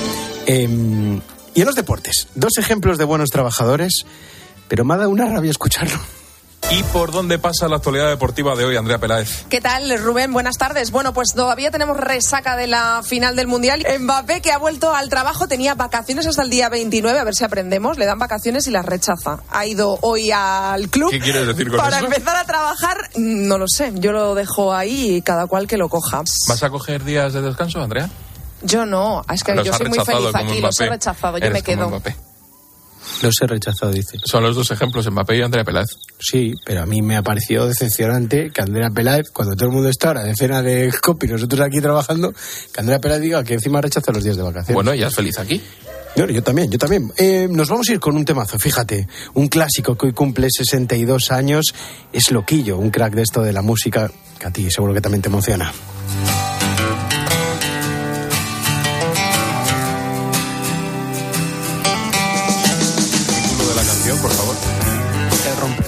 em, 0.45 1.19
y 1.55 1.61
en 1.61 1.65
los 1.65 1.75
deportes, 1.75 2.27
dos 2.35 2.57
ejemplos 2.57 2.97
de 2.97 3.05
buenos 3.05 3.29
trabajadores, 3.29 4.05
pero 4.67 4.85
me 4.85 4.93
ha 4.93 4.97
dado 4.97 5.09
una 5.09 5.25
rabia 5.25 5.51
escucharlo. 5.51 5.97
¿Y 6.69 6.83
por 6.83 7.11
dónde 7.13 7.39
pasa 7.39 7.69
la 7.69 7.77
actualidad 7.77 8.09
deportiva 8.09 8.53
de 8.57 8.65
hoy, 8.65 8.75
Andrea 8.75 8.97
Peláez? 8.97 9.45
¿Qué 9.49 9.61
tal, 9.61 9.97
Rubén? 10.03 10.33
Buenas 10.33 10.57
tardes. 10.57 10.91
Bueno, 10.91 11.13
pues 11.13 11.33
todavía 11.33 11.71
tenemos 11.71 11.95
resaca 11.95 12.57
de 12.57 12.67
la 12.67 13.03
final 13.05 13.37
del 13.37 13.47
Mundial. 13.47 13.85
Mbappé, 14.01 14.41
que 14.41 14.51
ha 14.51 14.57
vuelto 14.57 14.93
al 14.93 15.07
trabajo, 15.07 15.47
tenía 15.47 15.75
vacaciones 15.75 16.27
hasta 16.27 16.41
el 16.41 16.49
día 16.49 16.67
29, 16.67 17.19
a 17.19 17.23
ver 17.23 17.35
si 17.35 17.45
aprendemos. 17.45 17.97
Le 17.97 18.05
dan 18.05 18.19
vacaciones 18.19 18.67
y 18.67 18.71
las 18.71 18.85
rechaza. 18.85 19.39
Ha 19.49 19.65
ido 19.65 19.97
hoy 20.01 20.31
al 20.31 20.89
club. 20.89 21.09
¿Qué 21.09 21.21
quieres 21.21 21.47
decir 21.47 21.69
con 21.69 21.77
Para 21.77 21.97
eso? 21.97 22.05
empezar 22.07 22.35
a 22.35 22.43
trabajar, 22.43 22.97
no 23.15 23.57
lo 23.57 23.65
sé. 23.69 23.93
Yo 23.95 24.11
lo 24.11 24.35
dejo 24.35 24.73
ahí 24.73 25.15
y 25.15 25.21
cada 25.21 25.47
cual 25.47 25.67
que 25.67 25.77
lo 25.77 25.87
coja. 25.87 26.23
¿Vas 26.49 26.63
a 26.63 26.69
coger 26.69 27.05
días 27.05 27.31
de 27.31 27.43
descanso, 27.43 27.81
Andrea? 27.81 28.09
Yo 28.61 28.85
no. 28.85 29.23
Es 29.31 29.41
que 29.41 29.55
Los 29.55 29.65
yo 29.67 29.73
soy 29.73 29.87
muy 29.87 29.99
feliz 29.99 30.35
aquí. 30.35 30.59
Los 30.59 30.81
he 30.81 30.89
rechazado. 30.89 31.37
Yo 31.37 31.45
Eres 31.45 31.53
me 31.53 31.61
quedo. 31.61 32.01
Los 33.21 33.35
he 33.41 33.47
rechazado, 33.47 33.91
dice. 33.91 34.17
Son 34.23 34.43
los 34.43 34.55
dos 34.55 34.71
ejemplos, 34.71 35.09
Mbappé 35.09 35.37
y 35.37 35.41
Andrea 35.41 35.63
Peláez. 35.63 35.89
Sí, 36.19 36.53
pero 36.65 36.81
a 36.81 36.85
mí 36.85 37.01
me 37.01 37.15
ha 37.15 37.23
parecido 37.23 37.67
decepcionante 37.67 38.51
que 38.51 38.61
Andrea 38.61 38.89
Peláez, 38.89 39.29
cuando 39.31 39.55
todo 39.55 39.69
el 39.69 39.75
mundo 39.75 39.89
está 39.89 40.09
ahora 40.09 40.23
de 40.23 40.35
cena 40.35 40.61
de 40.61 40.93
COP 41.01 41.23
y 41.23 41.27
nosotros 41.27 41.61
aquí 41.61 41.81
trabajando, 41.81 42.31
que 42.31 42.79
Andrea 42.79 42.99
Peláez 42.99 43.21
diga 43.21 43.43
que 43.43 43.55
encima 43.55 43.81
rechaza 43.81 44.11
los 44.11 44.23
días 44.23 44.37
de 44.37 44.43
vacaciones. 44.43 44.75
Bueno, 44.75 44.91
ella 44.91 45.07
es 45.07 45.15
feliz 45.15 45.37
aquí. 45.39 45.61
Yo, 46.15 46.25
yo 46.27 46.41
también, 46.41 46.71
yo 46.71 46.79
también. 46.79 47.11
Eh, 47.17 47.47
nos 47.49 47.69
vamos 47.69 47.87
a 47.89 47.93
ir 47.93 47.99
con 47.99 48.15
un 48.15 48.25
temazo, 48.25 48.57
fíjate. 48.57 49.07
Un 49.35 49.47
clásico 49.49 49.95
que 49.95 50.07
hoy 50.07 50.13
cumple 50.13 50.47
62 50.49 51.31
años. 51.31 51.73
Es 52.11 52.31
Loquillo, 52.31 52.77
un 52.77 52.89
crack 52.89 53.13
de 53.13 53.21
esto 53.21 53.41
de 53.43 53.53
la 53.53 53.61
música 53.61 54.09
que 54.39 54.47
a 54.47 54.51
ti 54.51 54.69
seguro 54.71 54.93
que 54.93 55.01
también 55.01 55.21
te 55.21 55.29
emociona. 55.29 55.71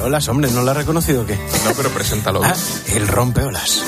Rompeolas, 0.10 0.28
hombre, 0.30 0.50
¿no 0.52 0.64
lo 0.64 0.72
has 0.72 0.78
reconocido 0.78 1.22
o 1.22 1.26
qué? 1.26 1.36
No, 1.36 1.72
pero 1.78 1.90
preséntalo. 1.90 2.42
Ah, 2.44 2.56
el 2.96 3.08
rompeolas. 3.08 3.84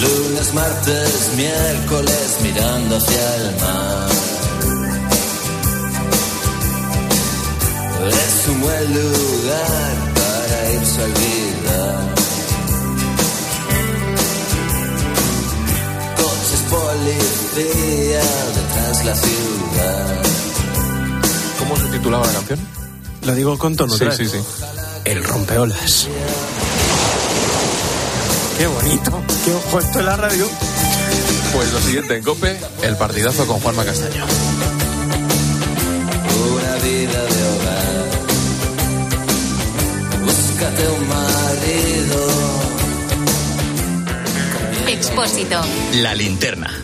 Lunes, 0.00 0.54
martes, 0.54 1.30
miércoles 1.36 2.36
mirando 2.42 2.96
hacia 2.96 3.36
el 3.36 3.56
mar. 3.60 4.10
Es 8.10 8.48
un 8.48 8.60
buen 8.60 8.94
lugar 8.94 9.73
la 19.04 19.14
ciudad. 19.14 20.22
¿Cómo 21.58 21.76
se 21.76 21.84
titulaba 21.88 22.26
la 22.26 22.32
canción? 22.32 22.58
Lo 23.22 23.34
digo 23.34 23.58
con 23.58 23.76
tono. 23.76 23.96
Sí, 23.96 24.04
sí, 24.16 24.26
sí. 24.26 24.38
El 25.04 25.22
rompeolas. 25.24 26.08
Qué 28.58 28.66
bonito. 28.66 29.22
Qué 29.44 29.52
ojo 29.52 29.80
esto 29.80 30.00
en 30.00 30.06
la 30.06 30.16
radio. 30.16 30.48
Pues 31.54 31.72
lo 31.72 31.80
siguiente 31.80 32.16
en 32.16 32.22
COPE, 32.22 32.58
el 32.82 32.96
partidazo 32.96 33.46
con 33.46 33.60
Juanma 33.60 33.84
Castaño. 33.84 34.24
Una 36.52 36.74
vida 36.76 37.22
de 37.24 37.48
hogar. 37.52 38.08
Búscate 40.24 40.88
un 40.88 41.08
marido. 41.08 42.28
Expósito. 44.88 45.60
La 45.94 46.14
linterna. 46.14 46.83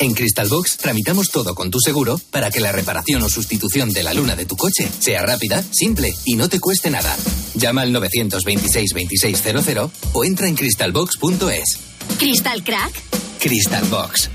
En 0.00 0.14
Crystal 0.14 0.48
Box 0.48 0.78
tramitamos 0.78 1.28
todo 1.28 1.54
con 1.54 1.70
tu 1.70 1.78
seguro 1.78 2.18
para 2.30 2.50
que 2.50 2.60
la 2.60 2.72
reparación 2.72 3.22
o 3.22 3.28
sustitución 3.28 3.90
de 3.92 4.02
la 4.02 4.14
luna 4.14 4.34
de 4.34 4.46
tu 4.46 4.56
coche 4.56 4.88
sea 4.98 5.20
rápida, 5.26 5.62
simple 5.62 6.14
y 6.24 6.36
no 6.36 6.48
te 6.48 6.58
cueste 6.58 6.90
nada. 6.90 7.14
Llama 7.54 7.82
al 7.82 7.92
926 7.92 8.90
2600 8.94 9.90
o 10.14 10.24
entra 10.24 10.48
en 10.48 10.56
crystalbox.es. 10.56 11.78
¿Crystal 12.18 12.64
Crack? 12.64 12.94
Crystal 13.40 13.84
Box. 13.90 14.30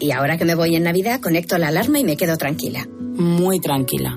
Y 0.00 0.10
ahora 0.10 0.36
que 0.36 0.44
me 0.44 0.56
voy 0.56 0.74
en 0.74 0.82
Navidad, 0.82 1.20
conecto 1.20 1.56
la 1.56 1.68
alarma 1.68 2.00
y 2.00 2.04
me 2.04 2.16
quedo 2.16 2.36
tranquila. 2.36 2.88
Muy 3.14 3.60
tranquila. 3.60 4.16